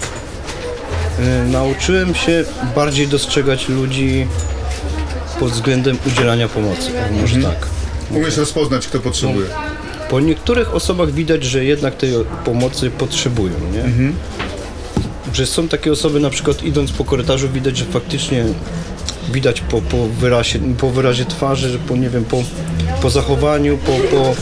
y, 1.19 1.49
nauczyłem 1.49 2.15
się 2.15 2.45
bardziej 2.75 3.09
dostrzegać 3.09 3.69
ludzi 3.69 4.27
pod 5.41 5.51
względem 5.51 5.99
udzielania 6.07 6.49
pomocy. 6.49 6.91
Może 7.21 7.37
tak. 7.43 7.67
umiesz 8.11 8.37
rozpoznać, 8.37 8.87
kto 8.87 9.01
potrzebuje. 9.01 9.47
Po 10.11 10.21
niektórych 10.21 10.75
osobach 10.75 11.11
widać, 11.11 11.45
że 11.45 11.65
jednak 11.65 11.97
tej 11.97 12.13
pomocy 12.45 12.91
potrzebują, 12.91 13.55
nie? 13.73 14.13
Że 15.37 15.47
są 15.47 15.69
takie 15.69 15.93
osoby, 15.93 16.21
na 16.21 16.31
przykład 16.31 16.63
idąc 16.63 16.93
po 16.93 17.05
korytarzu, 17.05 17.49
widać, 17.49 17.77
że 17.77 17.85
faktycznie 17.85 18.45
widać 19.33 19.61
po, 19.61 19.83
po, 19.83 20.07
wyrazie, 20.07 20.59
po 20.79 20.91
wyrazie 20.91 21.25
twarzy, 21.25 21.69
że 21.69 21.79
po, 21.79 21.97
nie 21.97 22.11
wiem, 22.11 22.25
po, 22.25 22.43
po 23.03 23.11
zachowaniu, 23.11 23.79
po, 23.79 23.93
po 24.17 24.35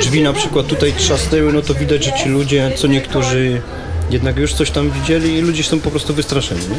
drzwi 0.00 0.22
na 0.22 0.32
przykład 0.32 0.66
tutaj 0.66 0.92
trzasnęły, 0.92 1.52
no 1.52 1.62
to 1.62 1.74
widać, 1.74 2.04
że 2.04 2.12
ci 2.12 2.28
ludzie, 2.28 2.72
co 2.76 2.86
niektórzy 2.86 3.60
jednak 4.10 4.36
już 4.36 4.52
coś 4.52 4.70
tam 4.70 4.90
widzieli 4.90 5.34
i 5.34 5.40
ludzie 5.40 5.64
są 5.64 5.80
po 5.80 5.90
prostu 5.90 6.14
wystraszeni. 6.14 6.60
Nie? 6.60 6.76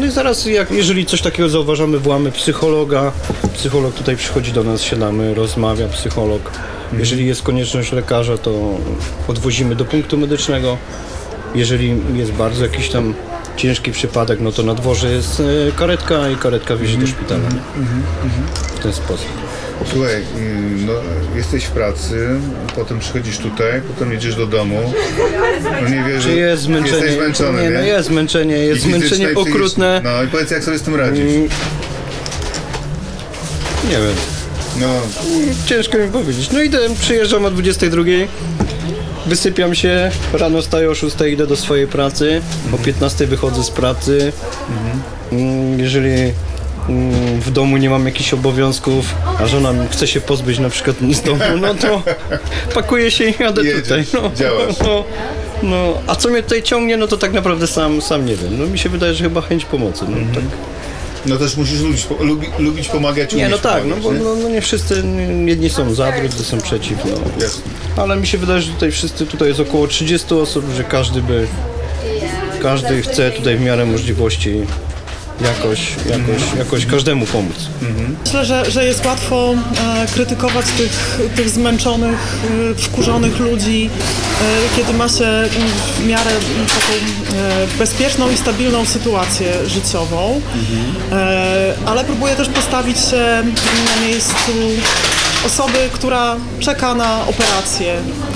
No 0.00 0.06
i 0.06 0.10
zaraz, 0.10 0.46
jak, 0.46 0.70
jeżeli 0.70 1.06
coś 1.06 1.22
takiego 1.22 1.48
zauważamy, 1.48 1.98
wołamy 1.98 2.32
psychologa, 2.32 3.12
psycholog 3.54 3.94
tutaj 3.94 4.16
przychodzi 4.16 4.52
do 4.52 4.64
nas, 4.64 4.82
siadamy, 4.82 5.34
rozmawia, 5.34 5.88
psycholog. 5.88 6.50
Jeżeli 6.98 7.26
jest 7.26 7.42
konieczność 7.42 7.92
lekarza, 7.92 8.38
to 8.38 8.78
odwozimy 9.28 9.76
do 9.76 9.84
punktu 9.84 10.18
medycznego. 10.18 10.78
Jeżeli 11.54 11.94
jest 12.14 12.32
bardzo 12.32 12.62
jakiś 12.64 12.88
tam 12.88 13.14
ciężki 13.56 13.92
przypadek, 13.92 14.40
no 14.40 14.52
to 14.52 14.62
na 14.62 14.74
dworze 14.74 15.12
jest 15.12 15.40
e, 15.40 15.72
karetka 15.78 16.28
i 16.30 16.36
karetka 16.36 16.76
wiezie 16.76 16.98
do 16.98 17.06
szpitala. 17.06 17.40
nie? 17.40 17.80
W 18.80 18.82
ten 18.82 18.92
sposób. 18.92 19.26
Słuchaj, 19.92 20.14
mm, 20.36 20.86
no, 20.86 20.92
jesteś 21.36 21.64
w 21.64 21.70
pracy, 21.70 22.28
potem 22.76 22.98
przychodzisz 22.98 23.38
tutaj, 23.38 23.80
potem 23.94 24.12
jedziesz 24.12 24.34
do 24.36 24.46
domu. 24.46 24.92
No 25.82 25.88
nie 25.88 26.04
wierzę, 26.08 26.28
Czy 26.28 26.36
jest 26.36 26.62
zmęczenie? 26.62 26.96
jesteś 26.96 27.14
zmęczony, 27.14 27.62
nie? 27.62 27.68
nie, 27.68 27.74
no 27.74 27.80
jest 27.80 28.08
zmęczenie, 28.08 28.56
jest 28.56 28.86
I 28.86 28.88
zmęczenie 28.88 29.26
psychiczne. 29.26 29.40
okrutne. 29.52 30.00
No 30.04 30.22
i 30.22 30.28
powiedz, 30.28 30.50
jak 30.50 30.64
sobie 30.64 30.78
z 30.78 30.82
tym 30.82 30.94
radzisz? 30.94 31.24
Mm, 31.24 31.48
Nie 33.84 33.96
wiem. 33.96 34.14
No, 34.80 34.86
Ciężko 35.66 35.98
mi 35.98 36.08
powiedzieć. 36.08 36.50
No 36.52 36.62
idę, 36.62 36.78
przyjeżdżam 37.00 37.44
o 37.44 37.50
22, 37.50 38.02
wysypiam 39.26 39.74
się, 39.74 40.10
rano 40.32 40.62
wstaję 40.62 40.90
o 40.90 40.94
6, 40.94 41.16
idę 41.32 41.46
do 41.46 41.56
swojej 41.56 41.86
pracy, 41.86 42.42
o 42.72 42.78
15 42.78 43.26
wychodzę 43.26 43.64
z 43.64 43.70
pracy. 43.70 44.32
Mm, 45.32 45.80
Jeżeli 45.80 46.10
mm, 46.88 47.40
w 47.40 47.50
domu 47.50 47.76
nie 47.76 47.90
mam 47.90 48.06
jakichś 48.06 48.34
obowiązków, 48.34 49.14
a 49.40 49.46
żona 49.46 49.72
chce 49.90 50.06
się 50.06 50.20
pozbyć 50.20 50.58
na 50.58 50.70
przykład 50.70 50.96
z 51.12 51.20
domu, 51.22 51.40
no 51.60 51.74
to 51.74 52.02
pakuję 52.74 53.10
się 53.10 53.24
i 53.24 53.34
jadę 53.40 53.62
Jedziesz, 53.64 53.82
tutaj. 53.82 54.04
No, 54.14 54.30
działasz. 54.36 54.78
No, 54.82 55.04
no, 55.62 55.94
a 56.06 56.16
co 56.16 56.28
mnie 56.28 56.42
tutaj 56.42 56.62
ciągnie, 56.62 56.96
no 56.96 57.06
to 57.06 57.16
tak 57.16 57.32
naprawdę 57.32 57.66
sam, 57.66 58.02
sam 58.02 58.26
nie 58.26 58.36
wiem. 58.36 58.58
No 58.58 58.66
mi 58.66 58.78
się 58.78 58.88
wydaje, 58.88 59.14
że 59.14 59.24
chyba 59.24 59.40
chęć 59.40 59.64
pomocy. 59.64 60.04
No, 60.08 60.16
tak. 60.34 60.44
No 61.26 61.36
też 61.36 61.56
musisz 61.56 61.80
lubić, 61.80 62.06
lubi, 62.20 62.46
lubić 62.58 62.88
pomagać, 62.88 63.32
Nie, 63.34 63.48
no 63.48 63.58
tak, 63.58 63.84
no 63.86 63.96
pomagać, 63.96 64.02
bo 64.04 64.12
nie? 64.12 64.18
no, 64.20 64.34
no 64.42 64.48
nie 64.48 64.60
wszyscy, 64.60 65.02
jedni 65.44 65.70
są 65.70 65.94
za, 65.94 66.12
drudzy 66.12 66.44
są 66.44 66.60
przeciw, 66.60 66.98
no. 67.04 67.12
Ale 68.02 68.16
mi 68.16 68.26
się 68.26 68.38
wydaje, 68.38 68.60
że 68.60 68.72
tutaj 68.72 68.90
wszyscy, 68.92 69.26
tutaj 69.26 69.48
jest 69.48 69.60
około 69.60 69.86
30 69.86 70.34
osób, 70.34 70.64
że 70.76 70.84
każdy 70.84 71.22
by, 71.22 71.46
każdy 72.62 73.02
chce 73.02 73.30
tutaj 73.30 73.56
w 73.56 73.60
miarę 73.60 73.86
możliwości 73.86 74.60
jakoś, 75.40 75.80
jakoś, 76.10 76.42
jakoś 76.58 76.86
każdemu 76.86 77.26
pomóc. 77.26 77.56
Myślę, 78.24 78.44
że, 78.44 78.70
że 78.70 78.84
jest 78.84 79.06
łatwo 79.06 79.54
e, 79.54 80.06
krytykować 80.14 80.66
tych, 80.66 81.18
tych 81.36 81.48
zmęczonych, 81.50 82.36
e, 82.70 82.74
wkurzonych 82.74 83.40
ludzi, 83.40 83.90
e, 84.42 84.76
kiedy 84.76 84.92
ma 84.98 85.08
się 85.08 85.48
w 85.96 86.06
miarę 86.06 86.30
taką 86.68 86.92
e, 87.38 87.66
bezpieczną 87.78 88.30
i 88.30 88.36
stabilną 88.36 88.84
sytuację 88.84 89.52
życiową, 89.66 90.40
e, 91.12 91.74
ale 91.86 92.04
próbuję 92.04 92.36
też 92.36 92.48
postawić 92.48 92.98
się 92.98 93.42
na 93.96 94.06
miejscu 94.06 94.52
osoby, 95.46 95.78
która 95.92 96.36
czeka 96.60 96.94
na 96.94 97.26
operację 97.26 97.94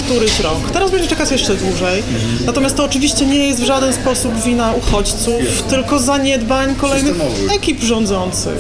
któryś 0.09 0.41
rok. 0.41 0.71
Teraz 0.73 0.91
będzie 0.91 1.09
czekać 1.09 1.31
jeszcze 1.31 1.55
dłużej. 1.55 2.03
Natomiast 2.47 2.77
to 2.77 2.85
oczywiście 2.85 3.27
nie 3.27 3.47
jest 3.49 3.61
w 3.61 3.65
żaden 3.65 3.93
sposób 3.93 4.43
wina 4.43 4.73
uchodźców, 4.73 5.63
tylko 5.69 5.99
zaniedbań 5.99 6.75
kolejnych 6.75 7.17
Systemowych. 7.17 7.53
ekip 7.57 7.83
rządzących. 7.83 8.59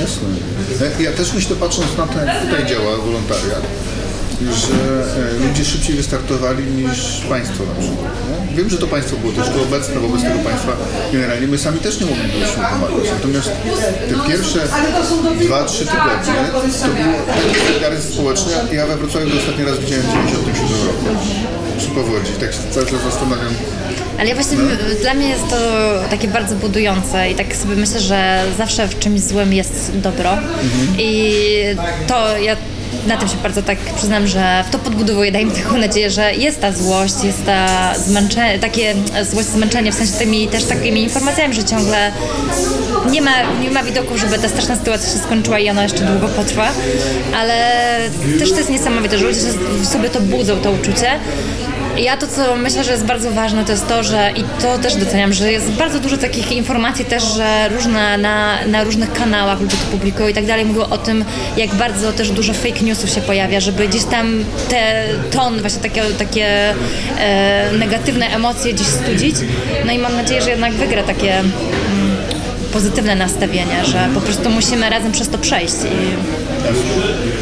Jasne. 0.00 0.28
Ja 1.00 1.12
też 1.12 1.32
myślę, 1.32 1.56
patrząc 1.56 1.96
na 1.98 2.06
to, 2.06 2.18
jak 2.24 2.40
tutaj 2.44 2.66
działa 2.66 2.96
wolontariat, 2.96 3.62
że 4.42 4.74
e, 5.42 5.48
ludzie 5.48 5.64
szybciej 5.64 5.96
wystartowali 5.96 6.64
niż 6.64 7.20
państwo 7.28 7.64
na 7.64 7.74
przykład. 7.80 8.12
Wiem, 8.56 8.70
że 8.70 8.78
to 8.78 8.86
państwo 8.86 9.16
było 9.16 9.32
też 9.32 9.48
tu 9.48 9.62
obecne 9.62 10.00
wobec 10.00 10.22
tego 10.22 10.38
państwa. 10.38 10.72
Generalnie 11.12 11.46
my 11.46 11.58
sami 11.58 11.78
też 11.78 12.00
nie 12.00 12.06
moglibyśmy 12.06 12.62
pomagać. 12.70 13.10
Natomiast 13.14 13.50
te 14.08 14.28
pierwsze 14.28 14.58
dwa, 15.40 15.64
trzy 15.64 15.86
tygodnie 15.86 16.34
to 16.52 16.60
takie 17.42 17.66
solidaryzm 17.66 18.12
społeczny. 18.12 18.52
Ja 18.72 18.86
we 18.86 18.96
Wrocławiu 18.96 19.26
ostatni 19.38 19.64
raz 19.64 19.78
widziałem 19.78 20.04
w 20.04 20.08
97 20.08 20.86
roku 20.86 21.04
przy 21.78 21.88
powodzi. 21.88 22.32
Tak 22.40 22.52
się 22.52 22.58
cały 22.70 22.86
czas 22.86 23.02
zastanawiam, 23.02 23.54
Ale 24.18 24.28
ja 24.28 24.34
właśnie, 24.34 24.58
dla 25.02 25.14
mnie 25.14 25.28
jest 25.28 25.48
to 25.50 25.56
takie 26.10 26.28
bardzo 26.28 26.54
budujące 26.54 27.30
i 27.30 27.34
tak 27.34 27.56
sobie 27.56 27.76
myślę, 27.76 28.00
że 28.00 28.44
zawsze 28.58 28.88
w 28.88 28.98
czymś 28.98 29.20
złym 29.20 29.52
jest 29.52 29.90
dobro. 29.94 30.30
I 30.98 31.32
to 32.06 32.38
ja 32.38 32.56
na 33.06 33.16
tym 33.16 33.28
się 33.28 33.36
bardzo 33.36 33.62
tak 33.62 33.78
przyznam, 33.78 34.26
że 34.26 34.64
to 34.70 34.78
podbudowuje, 34.78 35.32
daje 35.32 35.46
mi 35.46 35.52
taką 35.52 35.78
nadzieję, 35.78 36.10
że 36.10 36.34
jest 36.34 36.60
ta 36.60 36.72
złość, 36.72 37.14
jest 37.24 37.44
ta 37.46 37.94
zmęczenie, 37.94 38.58
takie 38.58 38.94
złość, 39.30 39.48
zmęczenie, 39.48 39.92
w 39.92 39.94
sensie 39.94 40.12
tymi 40.12 40.48
też 40.48 40.64
takimi 40.64 41.02
informacjami, 41.02 41.54
że 41.54 41.64
ciągle 41.64 42.12
nie 43.10 43.22
ma, 43.22 43.30
nie 43.60 43.70
ma 43.70 43.82
widoku, 43.82 44.18
żeby 44.18 44.38
ta 44.38 44.48
straszna 44.48 44.76
sytuacja 44.76 45.12
się 45.12 45.18
skończyła 45.18 45.58
i 45.58 45.70
ona 45.70 45.82
jeszcze 45.82 46.04
długo 46.04 46.28
potrwa, 46.28 46.68
ale 47.36 47.54
też 48.38 48.50
to 48.50 48.56
jest 48.56 48.70
niesamowite, 48.70 49.18
że 49.18 49.24
ludzie 49.24 49.40
sobie 49.84 50.10
to 50.10 50.20
budzą, 50.20 50.60
to 50.60 50.70
uczucie. 50.70 51.08
Ja 51.98 52.16
to, 52.16 52.26
co 52.26 52.56
myślę, 52.56 52.84
że 52.84 52.92
jest 52.92 53.04
bardzo 53.04 53.30
ważne, 53.30 53.64
to 53.64 53.72
jest 53.72 53.88
to, 53.88 54.02
że 54.02 54.30
i 54.36 54.44
to 54.62 54.78
też 54.78 54.94
doceniam, 54.94 55.32
że 55.32 55.52
jest 55.52 55.70
bardzo 55.70 56.00
dużo 56.00 56.16
takich 56.16 56.52
informacji 56.52 57.04
też, 57.04 57.22
że 57.22 57.68
różne 57.68 58.18
na, 58.18 58.66
na 58.66 58.84
różnych 58.84 59.12
kanałach 59.12 59.60
ludzie 59.60 59.76
to 59.76 59.90
publikują 59.90 60.28
i 60.28 60.34
tak 60.34 60.46
dalej, 60.46 60.64
mówią 60.64 60.82
o 60.82 60.98
tym, 60.98 61.24
jak 61.56 61.74
bardzo 61.74 62.12
też 62.12 62.30
dużo 62.30 62.52
fake 62.52 62.80
newsów 62.80 63.10
się 63.10 63.20
pojawia, 63.20 63.60
żeby 63.60 63.88
gdzieś 63.88 64.04
tam 64.04 64.44
te 64.68 65.04
ton, 65.30 65.60
właśnie 65.60 65.82
takie, 65.82 66.02
takie 66.02 66.74
e, 67.18 67.72
negatywne 67.78 68.26
emocje 68.26 68.74
gdzieś 68.74 68.86
studzić. 68.86 69.36
No 69.86 69.92
i 69.92 69.98
mam 69.98 70.16
nadzieję, 70.16 70.42
że 70.42 70.50
jednak 70.50 70.72
wygra 70.72 71.02
takie 71.02 71.38
mm, 71.38 71.52
pozytywne 72.72 73.14
nastawienie, 73.16 73.84
że 73.84 74.08
po 74.14 74.20
prostu 74.20 74.50
musimy 74.50 74.90
razem 74.90 75.12
przez 75.12 75.28
to 75.28 75.38
przejść. 75.38 75.74
I, 75.74 77.33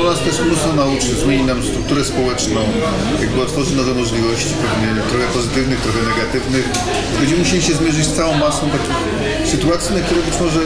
Ono 0.00 0.10
nas 0.10 0.20
też 0.20 0.40
mocno 0.40 0.72
nauczy, 0.72 1.14
zmieni 1.14 1.44
nam 1.44 1.62
strukturę 1.62 2.04
społeczną, 2.04 2.60
jakby 3.20 3.42
otworzy 3.42 3.76
nowe 3.76 3.94
możliwości, 3.94 4.54
pewnie 4.62 5.02
trochę 5.02 5.26
pozytywnych, 5.26 5.80
trochę 5.80 5.98
negatywnych. 6.02 6.68
Będziemy 7.20 7.38
musieli 7.38 7.62
się 7.62 7.74
zmierzyć 7.74 8.06
z 8.06 8.12
całą 8.12 8.38
masą 8.38 8.70
takich 8.70 8.96
sytuacji, 9.50 9.94
na 9.96 10.02
które 10.06 10.20
być 10.22 10.40
może 10.40 10.60
e, 10.60 10.64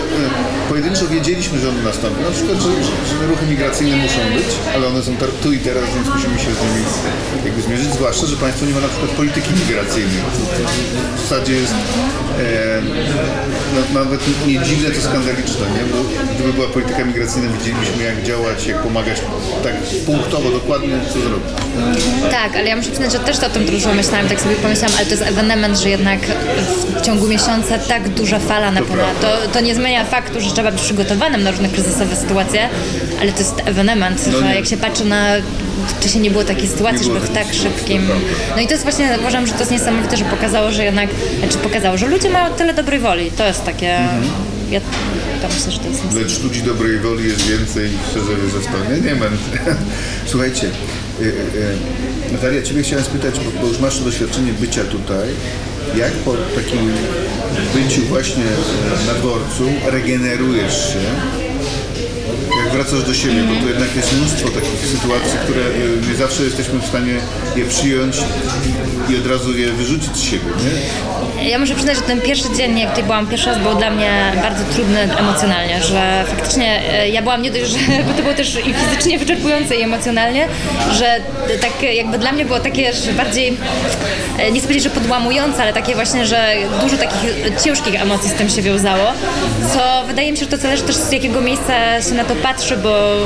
pojedynczo 0.68 1.06
wiedzieliśmy, 1.06 1.58
że 1.58 1.68
one 1.68 1.82
nastąpią. 1.82 2.22
Na 2.22 2.30
przykład, 2.30 2.58
że, 2.58 2.70
że, 3.08 3.26
ruchy 3.26 3.46
migracyjne 3.46 3.96
muszą 3.96 4.20
być, 4.36 4.50
ale 4.74 4.86
one 4.86 5.02
są 5.02 5.12
tu 5.42 5.52
i 5.52 5.58
teraz, 5.58 5.84
więc 5.94 6.08
musimy 6.14 6.38
się 6.38 6.50
z 6.58 6.60
nimi 6.64 6.84
jakby 7.44 7.62
zmierzyć, 7.62 7.92
zwłaszcza, 7.92 8.26
że 8.26 8.36
państwo 8.36 8.66
nie 8.66 8.74
ma 8.74 8.80
na 8.80 8.88
przykład 8.88 9.10
polityki 9.10 9.50
migracyjnej. 9.62 10.22
W 11.16 11.20
zasadzie 11.20 11.52
jest 11.52 11.74
e, 11.74 12.82
no, 13.74 14.00
nawet 14.00 14.20
nie 14.46 14.58
dziwne, 14.60 14.90
to 14.90 15.00
skandaliczne, 15.00 15.66
nie? 15.76 15.84
Bo 15.92 15.98
gdyby 16.34 16.52
była 16.52 16.68
polityka 16.68 17.04
migracyjna, 17.04 17.48
wiedzielibyśmy 17.58 18.04
jak 18.04 18.22
działać, 18.22 18.66
jak 18.66 18.82
pomagać 18.82 19.18
tak 19.62 19.74
punktowo, 20.06 20.50
dokładnie 20.50 20.94
co 21.12 21.18
zrobić. 21.20 21.50
Tak, 22.30 22.56
ale 22.56 22.68
ja 22.68 22.76
muszę 22.76 22.90
przyznać, 22.90 23.12
że 23.12 23.18
też 23.18 23.38
o 23.38 23.50
tym 23.50 23.64
dużo 23.66 23.94
myślałam, 23.94 24.28
tak 24.28 24.40
sobie 24.40 24.54
pomyślałam, 24.56 24.96
ale 24.96 25.06
to 25.06 25.10
jest 25.10 25.22
ewenement, 25.22 25.78
że 25.78 25.88
jednak 25.90 26.20
w 26.98 27.00
ciągu 27.00 27.26
miesiąca 27.28 27.78
tak 27.78 28.08
duża 28.08 28.38
fala 28.38 28.70
napływa. 28.74 29.06
To, 29.20 29.28
to 29.52 29.60
nie 29.60 29.74
zmienia 29.74 30.04
faktu, 30.04 30.40
że 30.40 30.50
trzeba 30.50 30.70
być 30.72 30.80
przygotowanym 30.80 31.42
na 31.42 31.50
różne 31.50 31.68
kryzysowe 31.68 32.16
sytuacje, 32.16 32.68
ale 33.20 33.32
to 33.32 33.38
jest 33.38 33.54
ewenement, 33.64 34.26
No 34.32 34.38
że 34.38 34.44
nie. 34.44 34.54
jak 34.54 34.66
się 34.66 34.76
patrzy 34.76 35.04
na 35.04 35.32
wcześniej 36.00 36.22
nie 36.24 36.30
było 36.30 36.44
takiej 36.44 36.68
sytuacji, 36.68 37.04
żeby 37.06 37.20
w 37.20 37.30
tak 37.30 37.46
szybkim... 37.54 38.06
to. 38.08 38.14
No 38.56 38.62
i 38.62 38.66
to 38.66 38.72
jest 38.72 38.84
właśnie, 38.84 39.16
uważam, 39.20 39.46
że 39.46 39.52
to 39.52 39.58
jest 39.58 39.70
niesamowite, 39.70 40.16
że 40.16 40.24
pokazało, 40.24 40.72
że 40.72 40.84
jednak, 40.84 41.10
znaczy 41.38 41.58
pokazało, 41.58 41.98
że 41.98 42.06
ludzie 42.06 42.30
mają 42.30 42.54
tyle 42.54 42.74
dobrej 42.74 43.00
woli. 43.00 43.30
To 43.30 43.46
jest 43.46 43.64
takie... 43.64 43.96
Mhm. 43.96 44.22
Ja 44.70 44.80
to 44.80 45.48
myślę, 45.54 45.72
że 45.72 45.78
to 45.78 45.88
jest 45.88 46.04
niesamowite. 46.04 46.20
Lecz 46.32 46.42
ludzi 46.42 46.62
dobrej 46.62 46.98
woli 46.98 47.24
jest 47.28 47.42
więcej, 47.42 47.90
szczerze 48.10 48.26
wierzę 48.42 48.58
w 48.60 48.66
to. 48.66 48.90
Nie, 48.94 48.96
nie 49.00 49.20
wiem. 49.20 49.38
Słuchajcie, 50.26 50.66
y, 51.20 51.24
y, 51.24 51.26
y, 51.28 52.32
Natalia, 52.32 52.62
Ciebie 52.62 52.82
chciałem 52.82 53.04
spytać, 53.04 53.34
bo, 53.40 53.60
bo 53.60 53.66
już 53.68 53.78
masz 53.78 53.98
to 53.98 54.04
doświadczenie 54.04 54.52
bycia 54.52 54.84
tutaj. 54.84 55.28
Jak 55.96 56.12
po 56.12 56.32
takim 56.54 56.92
byciu 57.74 58.02
właśnie 58.02 58.44
na 59.06 59.14
dworcu 59.14 59.64
regenerujesz 59.86 60.92
się? 60.92 61.00
Jak 62.64 62.72
wracasz 62.72 63.04
do 63.04 63.14
siebie, 63.14 63.42
bo 63.42 63.60
tu 63.60 63.68
jednak 63.68 63.96
jest 63.96 64.12
mnóstwo 64.12 64.48
takich 64.48 64.86
sytuacji, 64.86 65.38
które 65.44 65.60
y, 65.60 66.10
nie 66.10 66.16
zawsze 66.16 66.42
jesteśmy 66.44 66.80
w 66.80 66.86
stanie 66.86 67.20
je 67.56 67.64
przyjąć 67.64 68.16
i, 69.10 69.16
od 69.16 69.26
razu 69.26 69.58
je 69.58 69.72
wyrzucić 69.72 70.16
z 70.16 70.22
siebie, 70.22 70.44
nie? 70.64 71.50
Ja 71.50 71.58
muszę 71.58 71.74
przyznać, 71.74 71.96
że 71.96 72.02
ten 72.02 72.20
pierwszy 72.20 72.56
dzień, 72.56 72.78
jak 72.78 72.90
tutaj 72.90 73.04
byłam 73.04 73.26
pierwszy 73.26 73.46
raz, 73.46 73.58
był 73.58 73.74
dla 73.74 73.90
mnie 73.90 74.32
bardzo 74.42 74.64
trudny 74.64 75.00
emocjonalnie, 75.18 75.82
że 75.82 76.24
faktycznie 76.28 76.92
e, 76.92 77.08
ja 77.08 77.22
byłam 77.22 77.42
nie 77.42 77.50
dość, 77.50 77.70
że 77.70 77.78
bo 78.08 78.14
to 78.14 78.22
było 78.22 78.34
też 78.34 78.58
i 78.66 78.74
fizycznie 78.74 79.18
wyczerpujące 79.18 79.76
i 79.76 79.82
emocjonalnie, 79.82 80.48
że 80.92 81.20
tak 81.60 81.82
jakby 81.94 82.18
dla 82.18 82.32
mnie 82.32 82.44
było 82.44 82.60
takie, 82.60 82.92
że 82.92 83.12
bardziej, 83.12 83.56
e, 84.38 84.52
nie 84.52 84.58
chcę 84.58 84.68
powiedzieć, 84.68 84.84
że 84.84 84.90
podłamujące, 84.90 85.62
ale 85.62 85.72
takie 85.72 85.94
właśnie, 85.94 86.26
że 86.26 86.54
dużo 86.82 86.96
takich 86.96 87.62
ciężkich 87.64 88.02
emocji 88.02 88.30
z 88.30 88.34
tym 88.34 88.48
się 88.48 88.62
wiązało, 88.62 89.12
co 89.72 90.06
wydaje 90.06 90.32
mi 90.32 90.38
się, 90.38 90.44
że 90.44 90.50
to 90.50 90.56
zależy 90.56 90.82
też 90.82 90.96
z 90.96 91.12
jakiego 91.12 91.40
miejsca 91.40 92.02
się 92.02 92.14
na 92.14 92.24
to 92.24 92.34
patrzy, 92.34 92.76
bo 92.76 93.16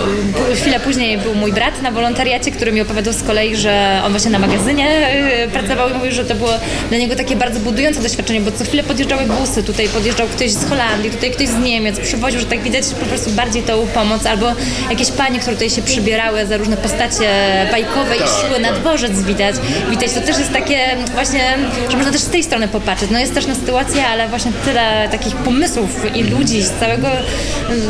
chwilę 0.55 0.81
później 0.81 1.19
był 1.19 1.35
mój 1.35 1.53
brat 1.53 1.83
na 1.83 1.91
wolontariacie, 1.91 2.51
który 2.51 2.73
mi 2.73 2.81
opowiadał 2.81 3.12
z 3.12 3.23
kolei, 3.23 3.57
że 3.57 4.03
on 4.05 4.11
właśnie 4.11 4.31
na 4.31 4.38
magazynie 4.38 5.09
e, 5.09 5.49
pracował 5.68 5.90
i 5.90 5.98
mówił, 5.98 6.12
że 6.12 6.24
to 6.24 6.35
było 6.35 6.50
dla 6.88 6.98
niego 6.98 7.16
takie 7.16 7.37
bardzo 7.37 7.61
budujące 7.61 8.02
doświadczenie, 8.02 8.40
bo 8.40 8.52
co 8.52 8.64
chwilę 8.64 8.83
podjeżdżały 8.83 9.26
busy, 9.26 9.62
tutaj 9.62 9.88
podjeżdżał 9.88 10.26
ktoś 10.26 10.50
z 10.50 10.68
Holandii, 10.68 11.11
tutaj 11.11 11.31
ktoś 11.31 11.48
z 11.48 11.59
Niemiec, 11.59 12.00
przywoził, 12.00 12.40
że 12.40 12.46
tak 12.46 12.62
widać 12.62 12.85
po 13.00 13.07
prostu 13.07 13.31
bardziej 13.31 13.62
tą 13.62 13.87
pomoc, 13.87 14.26
albo 14.26 14.52
jakieś 14.90 15.11
panie, 15.11 15.38
które 15.38 15.57
tutaj 15.57 15.70
się 15.70 15.83
przybierały 15.83 16.46
za 16.46 16.57
różne 16.57 16.76
postacie 16.76 17.28
bajkowe 17.70 18.16
i 18.16 18.18
szły 18.18 18.61
na 18.61 18.72
dworzec 18.72 19.22
widać. 19.22 19.57
Widać, 19.90 20.12
to 20.12 20.20
też 20.20 20.38
jest 20.38 20.52
takie 20.52 20.78
właśnie, 21.14 21.59
że 21.90 21.96
można 21.96 22.12
też 22.12 22.20
z 22.20 22.31
tej 22.31 22.42
strony 22.44 22.68
popatrzeć. 22.68 23.11
No 23.11 23.18
jest 23.18 23.35
też 23.35 23.46
na 23.46 23.54
sytuację, 23.54 24.07
ale 24.07 24.28
właśnie 24.28 24.52
tyle 24.64 25.09
takich 25.11 25.37
pomysłów 25.37 26.16
i 26.16 26.24
ludzi 26.24 26.62
z 26.62 26.70
całego, 26.70 27.09
mm, 27.09 27.81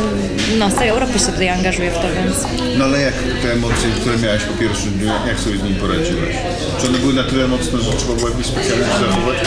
no 0.57 0.69
z 0.69 0.73
całej 0.73 0.89
Europy 0.89 1.19
się 1.19 1.25
tutaj 1.25 1.49
angażuje 1.49 1.91
w 1.91 1.93
to, 1.93 2.07
więc... 2.15 2.37
No 2.77 2.85
ale 2.85 3.01
jak 3.01 3.13
te 3.41 3.53
emocje, 3.53 3.89
które 4.01 4.17
miałeś 4.17 4.43
po 4.43 4.53
pierwszym 4.53 4.91
dniu, 4.91 5.11
jak 5.27 5.39
sobie 5.39 5.57
z 5.57 5.63
nimi 5.63 5.75
poradziłeś? 5.75 6.35
Czy 6.81 6.87
one 6.87 6.97
były 6.97 7.13
na 7.13 7.23
tyle 7.23 7.47
mocne, 7.47 7.68
że 7.77 7.93
trzeba 7.97 8.13
było 8.13 8.29
jakoś 8.29 8.45
specjalnie 8.45 8.85
się 8.85 8.99
zachować? 9.09 9.37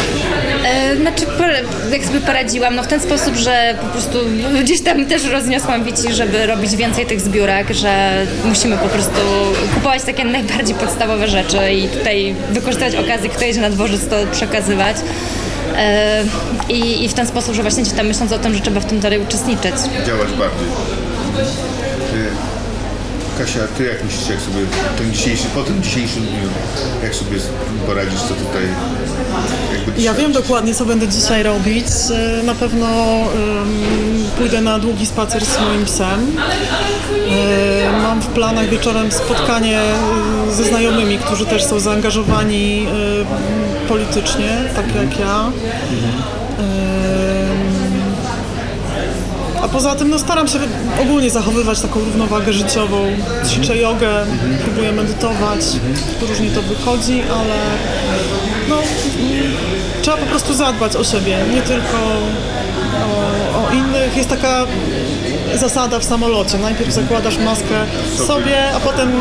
E, 0.65 0.97
Znaczy, 0.97 1.27
jak 1.93 2.05
sobie 2.05 2.21
poradziłam, 2.21 2.75
no 2.77 2.83
w 2.83 2.87
ten 2.87 3.01
sposób, 3.01 3.37
że 3.37 3.75
po 3.81 3.87
prostu 3.87 4.19
gdzieś 4.63 4.81
tam 4.81 5.07
też 5.07 5.25
rozniosłam 5.25 5.85
wici, 5.85 6.13
żeby 6.13 6.47
robić 6.47 6.77
więcej 6.77 7.07
tych 7.07 7.21
zbiórek, 7.21 7.71
że 7.71 8.11
musimy 8.45 8.77
po 8.79 8.89
prostu 8.89 9.21
kupować 9.75 10.03
takie 10.03 10.25
najbardziej 10.25 10.75
podstawowe 10.75 11.29
rzeczy 11.29 11.73
i 11.73 11.89
tutaj 11.89 12.35
wykorzystywać 12.51 12.95
okazję, 12.95 13.29
kto 13.31 13.45
jedzie 13.45 13.61
na 13.61 13.71
dworzec, 13.71 14.09
to 14.09 14.17
przekazywać. 14.33 14.97
E, 15.77 16.25
I, 16.69 17.05
I 17.05 17.09
w 17.09 17.15
ten 17.15 17.27
sposób, 17.27 17.55
że 17.55 17.63
właśnie 17.63 17.83
gdzieś 17.83 17.95
tam 17.95 18.07
myśląc 18.07 18.33
o 18.33 18.39
tym, 18.39 18.55
że 18.55 18.61
trzeba 18.61 18.81
w 18.81 18.85
tym 18.85 19.01
dalej 19.01 19.21
uczestniczyć. 19.21 19.75
Działać 20.07 20.29
bardziej. 20.29 20.69
Kasia, 23.39 23.61
ty 23.79 23.85
jak 23.85 24.05
myślisz, 24.05 24.29
jak 24.29 24.41
sobie 24.41 24.59
ten 24.99 25.13
dzisiejszy, 25.13 25.45
po 25.55 25.63
tym 25.63 25.83
dzisiejszym 25.83 26.23
dniu, 26.23 26.49
jak 27.03 27.15
sobie 27.15 27.39
poradzisz, 27.87 28.21
co 28.21 28.29
tutaj 28.35 28.63
jakby 29.75 30.03
Ja 30.03 30.15
wiem 30.15 30.33
dokładnie, 30.33 30.75
co 30.75 30.85
będę 30.85 31.09
dzisiaj 31.09 31.43
robić. 31.43 31.87
E, 32.41 32.43
Na 32.43 32.55
pewno 32.55 32.87
em, 32.87 33.25
pójdę 34.39 34.61
na 34.61 34.79
długi 34.79 35.07
spacer 35.07 35.45
z 35.47 35.61
moim 35.61 35.85
psem. 35.85 36.37
E, 37.89 38.03
Mam 38.03 38.21
w 38.23 38.27
planach 38.27 38.69
wieczorem 38.69 39.13
spotkanie 39.13 39.81
e, 39.81 40.53
ze 40.55 40.65
znajomymi, 40.65 41.19
którzy 41.19 41.47
też 41.47 41.65
są 41.65 41.81
zaangażowani 41.81 42.87
e, 43.85 43.89
politycznie, 43.89 44.59
tak 44.77 44.87
jak 44.95 45.19
ja. 45.21 45.39
Em, 45.47 45.53
poza 49.73 49.95
tym 49.95 50.11
no, 50.11 50.19
staram 50.19 50.49
się 50.49 50.59
ogólnie 51.03 51.31
zachowywać 51.31 51.81
taką 51.81 52.01
równowagę 52.01 52.53
życiową. 52.53 53.07
Ćwiczę 53.49 53.77
jogę, 53.77 54.27
próbuję 54.65 54.93
medytować. 54.93 55.61
Różnie 56.29 56.51
to 56.51 56.63
wychodzi, 56.63 57.23
ale 57.23 57.55
no, 58.69 58.77
trzeba 60.03 60.17
po 60.17 60.27
prostu 60.27 60.55
zadbać 60.55 60.97
o 60.97 61.05
siebie, 61.05 61.39
nie 61.55 61.63
tylko 61.63 61.99
o, 63.55 63.69
o 63.69 63.73
innych. 63.73 64.17
Jest 64.17 64.29
taka 64.29 64.67
zasada 65.59 65.99
w 65.99 66.05
samolocie. 66.05 66.59
Najpierw 66.59 66.93
zakładasz 66.93 67.39
maskę 67.39 67.75
sobie, 68.27 68.57
a 68.77 68.81
potem 68.81 69.13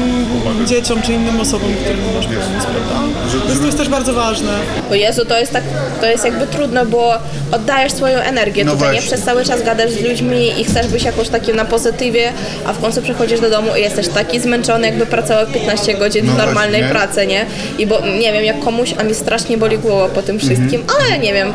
dzieciom 0.67 1.01
czy 1.01 1.13
innym 1.13 1.39
osobom, 1.39 1.73
którym 1.83 1.99
masz 2.15 2.25
pomóc, 2.25 2.63
prawda? 2.71 3.19
Więc 3.47 3.59
to 3.59 3.65
jest 3.65 3.77
też 3.77 3.89
bardzo 3.89 4.13
ważne. 4.13 4.51
Bo 4.89 4.95
Jezu, 4.95 5.25
to 5.25 5.39
jest 5.39 5.51
tak, 5.53 5.63
to 6.01 6.05
jest 6.05 6.25
jakby 6.25 6.47
trudno, 6.47 6.85
bo 6.85 7.13
oddajesz 7.51 7.93
swoją 7.93 8.19
energię 8.19 8.65
No 8.65 8.71
tutaj, 8.71 8.87
nie? 8.87 8.93
właśnie. 8.93 9.07
Przez 9.15 9.25
cały 9.25 9.45
czas 9.45 9.63
gadasz 9.63 9.91
z 9.91 10.01
ludźmi 10.01 10.59
i 10.61 10.63
chcesz 10.63 10.87
być 10.87 11.03
jakoś 11.03 11.29
takim 11.29 11.55
na 11.55 11.65
pozytywie, 11.65 12.33
a 12.65 12.73
w 12.73 12.81
końcu 12.81 13.01
przychodzisz 13.01 13.39
do 13.39 13.49
domu 13.49 13.67
i 13.77 13.81
jesteś 13.81 14.07
taki 14.07 14.39
zmęczony, 14.39 14.87
jakby 14.87 15.05
pracował 15.05 15.45
15 15.47 15.93
godzin 15.93 16.25
No 16.25 16.33
w 16.33 16.37
normalnej 16.37 16.81
właśnie. 16.81 16.95
pracy, 16.99 17.27
nie? 17.27 17.45
I 17.77 17.87
bo 17.87 17.99
nie 18.19 18.33
wiem, 18.33 18.43
jak 18.43 18.59
komuś, 18.59 18.93
a 18.99 19.03
mi 19.03 19.15
strasznie 19.15 19.57
boli 19.57 19.77
głowa 19.77 20.07
po 20.09 20.21
tym 20.21 20.39
wszystkim, 20.39 20.83
ale 20.99 21.19
nie 21.19 21.33
wiem, 21.33 21.53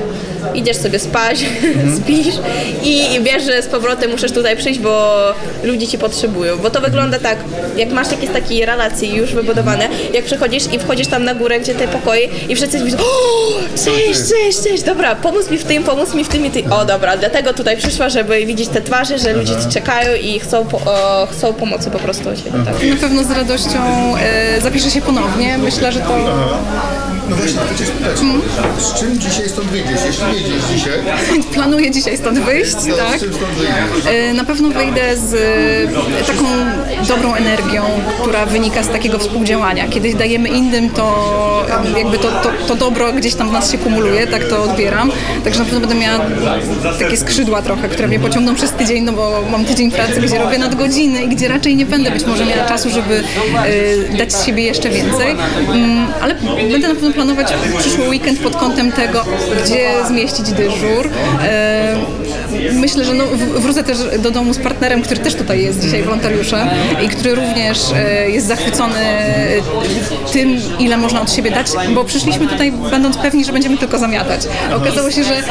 idziesz 0.54 0.76
sobie 0.76 0.98
spać, 0.98 1.38
spisz 1.98 2.34
i, 2.82 3.14
i 3.14 3.20
wiesz, 3.22 3.44
że 3.44 3.62
z 3.62 3.66
powrotem 3.66 4.10
musisz 4.10 4.32
tutaj 4.32 4.56
przyjść, 4.56 4.65
bo 4.74 5.16
ludzie 5.64 5.86
ci 5.86 5.98
potrzebują. 5.98 6.56
Bo 6.56 6.70
to 6.70 6.80
wygląda 6.80 7.18
tak, 7.18 7.38
jak 7.76 7.90
masz 7.90 8.10
jakieś 8.10 8.30
takie 8.30 8.66
relacje 8.66 9.08
już 9.16 9.34
wybudowane, 9.34 9.88
jak 10.14 10.24
przychodzisz 10.24 10.64
i 10.72 10.78
wchodzisz 10.78 11.06
tam 11.06 11.24
na 11.24 11.34
górę, 11.34 11.60
gdzie 11.60 11.74
te 11.74 11.88
pokoje 11.88 12.28
i 12.48 12.56
wszyscy 12.56 12.84
widzą, 12.84 12.98
o, 12.98 13.04
cześć, 13.84 14.20
cześć, 14.30 14.62
cześć, 14.62 14.82
dobra, 14.82 15.14
pomóż 15.14 15.50
mi 15.50 15.58
w 15.58 15.64
tym, 15.64 15.84
pomóż 15.84 16.14
mi 16.14 16.24
w 16.24 16.28
tym 16.28 16.46
i 16.46 16.50
ty. 16.50 16.62
O, 16.70 16.84
dobra, 16.84 17.16
dlatego 17.16 17.54
tutaj 17.54 17.76
przyszła, 17.76 18.08
żeby 18.08 18.46
widzieć 18.46 18.68
te 18.68 18.82
twarze, 18.82 19.18
że 19.18 19.32
ludzie 19.32 19.52
ci 19.52 19.68
czekają 19.72 20.14
i 20.14 20.40
chcą, 20.40 20.66
po, 20.66 20.76
o, 20.78 21.28
chcą 21.32 21.52
pomocy 21.52 21.90
po 21.90 21.98
prostu 21.98 22.28
od 22.28 22.36
ciebie. 22.36 22.50
Tak. 22.64 22.88
Na 22.90 22.96
pewno 22.96 23.24
z 23.24 23.30
radością 23.30 23.78
e, 24.20 24.60
zapiszę 24.60 24.90
się 24.90 25.00
ponownie. 25.02 25.58
Myślę, 25.58 25.92
że 25.92 26.00
to. 26.00 26.18
No 27.30 27.36
właśnie, 27.36 27.58
chcę 27.66 27.78
cię 27.78 27.86
spytać, 27.90 28.18
z 28.78 28.94
czym 29.00 29.18
dzisiaj 29.20 29.48
stąd 29.48 29.68
wyjdziesz? 29.68 30.00
Jeśli 30.06 30.24
wyjdziesz 30.24 30.62
dzisiaj, 30.74 30.92
Planuję 31.54 31.90
dzisiaj 31.90 32.16
stąd 32.18 32.38
wyjść, 32.38 32.72
to 32.74 32.96
tak? 32.96 33.18
z 33.18 33.22
czym 33.22 33.34
stąd 33.34 33.52
wyjdziesz? 33.52 34.06
E, 34.12 34.32
Na 34.32 34.44
pewno 34.44 34.55
wyjdę 34.62 35.16
z 35.16 35.34
e, 35.34 36.24
taką 36.26 36.44
dobrą 37.08 37.34
energią, 37.34 37.82
która 38.20 38.46
wynika 38.46 38.82
z 38.82 38.88
takiego 38.88 39.18
współdziałania. 39.18 39.88
Kiedy 39.88 40.14
dajemy 40.14 40.48
innym, 40.48 40.90
to 40.90 41.66
jakby 41.98 42.18
to, 42.18 42.28
to, 42.28 42.50
to 42.68 42.74
dobro 42.74 43.12
gdzieś 43.12 43.34
tam 43.34 43.48
w 43.48 43.52
nas 43.52 43.72
się 43.72 43.78
kumuluje, 43.78 44.26
tak 44.26 44.44
to 44.44 44.62
odbieram. 44.62 45.12
Także 45.44 45.58
na 45.58 45.64
pewno 45.64 45.80
będę 45.80 45.94
miała 45.94 46.20
takie 46.98 47.16
skrzydła 47.16 47.62
trochę, 47.62 47.88
które 47.88 48.08
mnie 48.08 48.20
pociągną 48.20 48.54
przez 48.54 48.70
tydzień, 48.72 49.04
no 49.04 49.12
bo 49.12 49.42
mam 49.50 49.64
tydzień 49.64 49.90
pracy, 49.90 50.20
gdzie 50.20 50.38
robię 50.38 50.58
nadgodziny 50.58 51.22
i 51.22 51.28
gdzie 51.28 51.48
raczej 51.48 51.76
nie 51.76 51.86
będę 51.86 52.10
być 52.10 52.26
może 52.26 52.46
miała 52.46 52.64
czasu, 52.64 52.90
żeby 52.90 53.22
e, 54.12 54.16
dać 54.16 54.32
z 54.32 54.46
siebie 54.46 54.62
jeszcze 54.62 54.90
więcej. 54.90 55.36
Mm, 55.72 56.06
Ale 56.20 56.34
będę 56.70 56.88
na 56.88 56.94
pewno 56.94 57.12
planować 57.12 57.54
przyszły 57.78 58.08
weekend 58.08 58.38
pod 58.38 58.56
kątem 58.56 58.92
tego, 58.92 59.24
gdzie 59.64 59.90
zmieścić 60.08 60.52
dyżur. 60.52 61.10
E, 62.70 62.72
Myślę, 62.72 63.04
że 63.04 63.14
no, 63.14 63.24
wrócę 63.56 63.84
też 63.84 63.98
do 64.18 64.30
domu 64.30 64.54
z 64.54 64.58
partnerem, 64.58 65.02
który 65.02 65.20
też 65.20 65.34
tutaj 65.34 65.62
jest 65.62 65.80
dzisiaj 65.80 66.02
wolontariuszem 66.02 66.68
i 67.04 67.08
który 67.08 67.34
również 67.34 67.78
e, 67.94 68.30
jest 68.30 68.46
zachwycony 68.46 68.96
tym, 70.32 70.60
ile 70.78 70.96
można 70.96 71.22
od 71.22 71.32
siebie 71.32 71.50
dać, 71.50 71.66
bo 71.94 72.04
przyszliśmy 72.04 72.46
tutaj 72.46 72.72
będąc 72.72 73.16
pewni, 73.16 73.44
że 73.44 73.52
będziemy 73.52 73.78
tylko 73.78 73.98
zamiatać. 73.98 74.40
Okazało 74.76 75.10
się, 75.10 75.24
że 75.24 75.42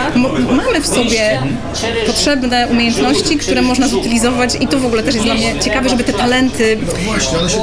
mamy 0.51 0.81
w 0.81 0.87
sobie 0.87 1.39
potrzebne 2.07 2.67
umiejętności, 2.71 3.37
które 3.37 3.61
można 3.61 3.87
zutylizować 3.87 4.55
i 4.59 4.67
to 4.67 4.79
w 4.79 4.85
ogóle 4.85 5.03
też 5.03 5.15
jest 5.15 5.25
dla 5.25 5.35
mnie 5.35 5.59
ciekawe, 5.59 5.89
żeby 5.89 6.03
te 6.03 6.13
talenty 6.13 6.77
Właśnie, 7.05 7.37
one 7.39 7.49
się 7.49 7.59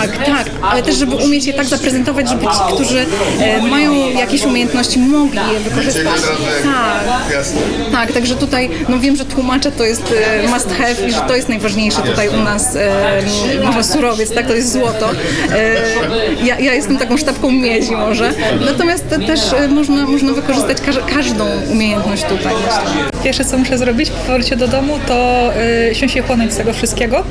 tak, 0.00 0.26
tak, 0.26 0.50
ale 0.62 0.82
też, 0.82 0.96
żeby 0.96 1.16
umieć 1.16 1.44
je 1.44 1.52
tak 1.52 1.66
zaprezentować, 1.66 2.28
żeby 2.28 2.44
ci, 2.44 2.74
którzy 2.74 3.06
e, 3.40 3.62
mają 3.62 4.10
jakieś 4.10 4.42
umiejętności, 4.42 4.98
mogli 4.98 5.40
je 5.52 5.60
wykorzystać. 5.60 6.20
Tak. 6.64 7.44
Tak, 7.92 8.12
także 8.12 8.34
tutaj 8.40 8.70
no 8.88 8.98
wiem, 8.98 9.16
że 9.16 9.24
tłumacze 9.24 9.72
to 9.72 9.84
jest 9.84 10.14
e, 10.44 10.48
must 10.48 10.72
have 10.72 11.08
i 11.08 11.12
że 11.12 11.20
to 11.20 11.36
jest 11.36 11.48
najważniejsze 11.48 12.02
tutaj 12.02 12.28
u 12.28 12.36
nas, 12.36 12.76
e, 12.76 13.22
może 13.64 13.84
surowiec, 13.84 14.34
tak, 14.34 14.46
to 14.46 14.54
jest 14.54 14.72
złoto. 14.72 15.10
E, 15.52 16.44
ja, 16.44 16.58
ja 16.58 16.74
jestem 16.74 16.98
taką 16.98 17.16
sztabką 17.16 17.50
miedzi 17.50 17.92
może, 17.92 18.32
natomiast 18.66 19.08
te, 19.08 19.18
też 19.18 19.40
można, 19.68 20.06
można 20.06 20.32
wykorzystać 20.32 20.80
każ, 20.80 20.96
każdą 21.14 21.46
umiejętność 21.72 22.22
tutaj. 22.22 22.54
Myślę. 22.54 23.10
Pierwsze, 23.24 23.44
co 23.44 23.58
muszę 23.58 23.78
zrobić 23.78 24.10
po 24.10 24.16
powrocie 24.16 24.56
do 24.56 24.68
domu, 24.68 24.98
to 25.06 25.50
y, 25.90 25.94
siąść 25.94 26.14
się 26.14 26.22
chłonąć 26.22 26.52
z 26.52 26.56
tego 26.56 26.72
wszystkiego 26.72 27.24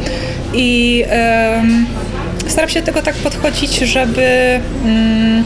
i 0.54 1.04
em, 1.08 1.86
staram 2.48 2.70
się 2.70 2.80
do 2.80 2.86
tego 2.86 3.02
tak 3.02 3.16
podchodzić, 3.16 3.78
żeby 3.78 4.60
mm, 4.86 5.44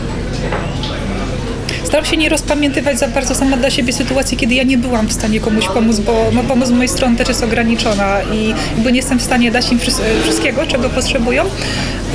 staram 1.91 2.05
się 2.05 2.17
nie 2.17 2.29
rozpamiętywać 2.29 2.99
za 2.99 3.07
bardzo 3.07 3.35
sama 3.35 3.57
dla 3.57 3.69
siebie 3.69 3.93
sytuacji, 3.93 4.37
kiedy 4.37 4.53
ja 4.55 4.63
nie 4.63 4.77
byłam 4.77 5.07
w 5.07 5.13
stanie 5.13 5.39
komuś 5.39 5.67
pomóc, 5.67 5.99
bo 5.99 6.25
no, 6.33 6.43
pomoc 6.43 6.67
z 6.67 6.71
mojej 6.71 6.89
strony 6.89 7.15
też 7.15 7.27
jest 7.27 7.43
ograniczona 7.43 8.21
i 8.33 8.49
jakby 8.75 8.91
nie 8.91 8.97
jestem 8.97 9.19
w 9.19 9.21
stanie 9.21 9.51
dać 9.51 9.71
im 9.71 9.79
wszys- 9.79 10.01
wszystkiego, 10.23 10.65
czego 10.65 10.89
potrzebują, 10.89 11.43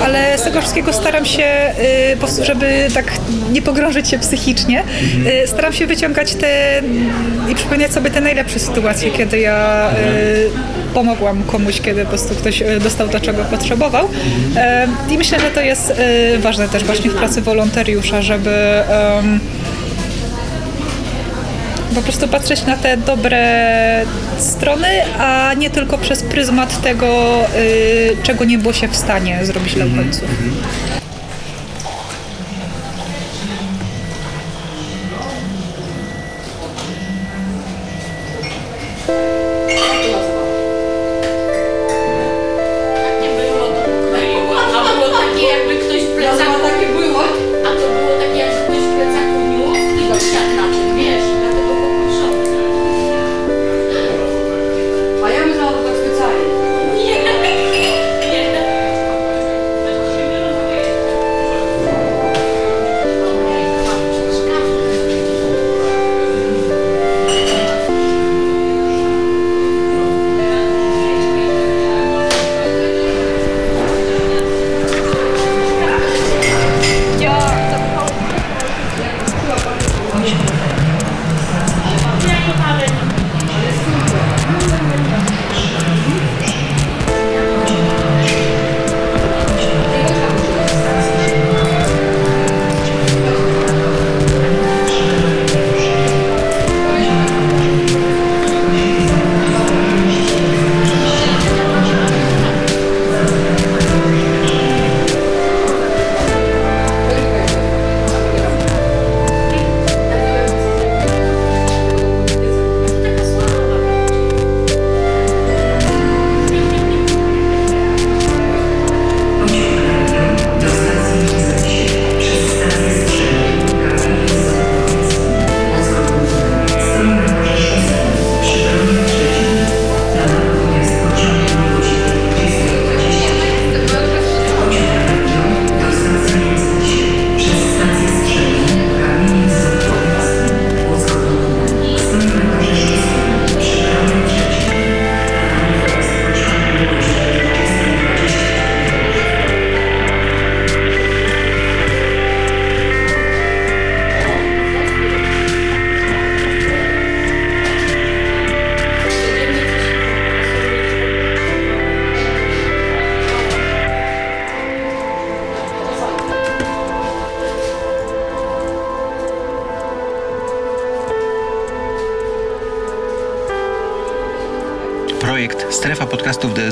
ale 0.04 0.38
z 0.38 0.42
tego 0.42 0.60
wszystkiego 0.60 0.92
staram 0.92 1.24
się, 1.24 1.72
y, 2.40 2.44
żeby 2.44 2.88
tak 2.94 3.12
nie 3.52 3.62
pogrążyć 3.62 4.08
się 4.08 4.18
psychicznie, 4.18 4.82
y, 5.44 5.46
staram 5.48 5.72
się 5.72 5.86
wyciągać 5.86 6.34
te 6.34 6.82
i 7.48 7.54
przypominać 7.54 7.92
sobie 7.92 8.10
te 8.10 8.20
najlepsze 8.20 8.58
sytuacje, 8.58 9.10
kiedy 9.10 9.40
ja 9.40 9.90
y, 9.90 10.50
pomogłam 10.94 11.42
komuś, 11.42 11.80
kiedy 11.80 12.02
po 12.02 12.08
prostu 12.08 12.34
ktoś 12.34 12.62
dostał 12.82 13.08
to, 13.08 13.20
czego 13.20 13.44
potrzebował. 13.44 14.08
E, 14.56 14.88
I 15.10 15.18
myślę, 15.18 15.40
że 15.40 15.50
to 15.50 15.60
jest 15.60 15.92
ważne 16.38 16.68
też 16.68 16.84
właśnie 16.84 17.10
w 17.10 17.14
pracy 17.14 17.40
wolontariusza, 17.42 18.22
żeby 18.22 18.82
po 21.96 22.02
prostu 22.02 22.28
patrzeć 22.28 22.66
na 22.66 22.76
te 22.76 22.96
dobre 22.96 24.04
strony, 24.38 24.88
a 25.18 25.54
nie 25.54 25.70
tylko 25.70 25.98
przez 25.98 26.22
pryzmat 26.22 26.82
tego, 26.82 27.40
y, 27.56 28.16
czego 28.22 28.44
nie 28.44 28.58
było 28.58 28.72
się 28.72 28.88
w 28.88 28.96
stanie 28.96 29.46
zrobić 29.46 29.74
dla 29.74 29.86
uchodźców. 29.86 30.28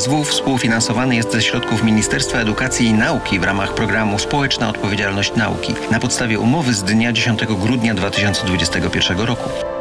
DSW 0.05 0.25
współfinansowany 0.25 1.17
jest 1.17 1.33
ze 1.33 1.43
środków 1.43 1.83
Ministerstwa 1.85 2.39
Edukacji 2.39 2.87
i 2.87 2.93
Nauki 2.93 3.39
w 3.39 3.45
ramach 3.45 3.75
programu 3.75 4.19
Społeczna 4.19 4.69
Odpowiedzialność 4.69 5.35
Nauki 5.37 5.75
na 5.91 6.01
podstawie 6.01 6.39
umowy 6.39 6.75
z 6.75 6.83
dnia 6.83 7.13
10 7.13 7.41
grudnia 7.47 7.95
2021 7.95 9.21
roku. 9.21 9.74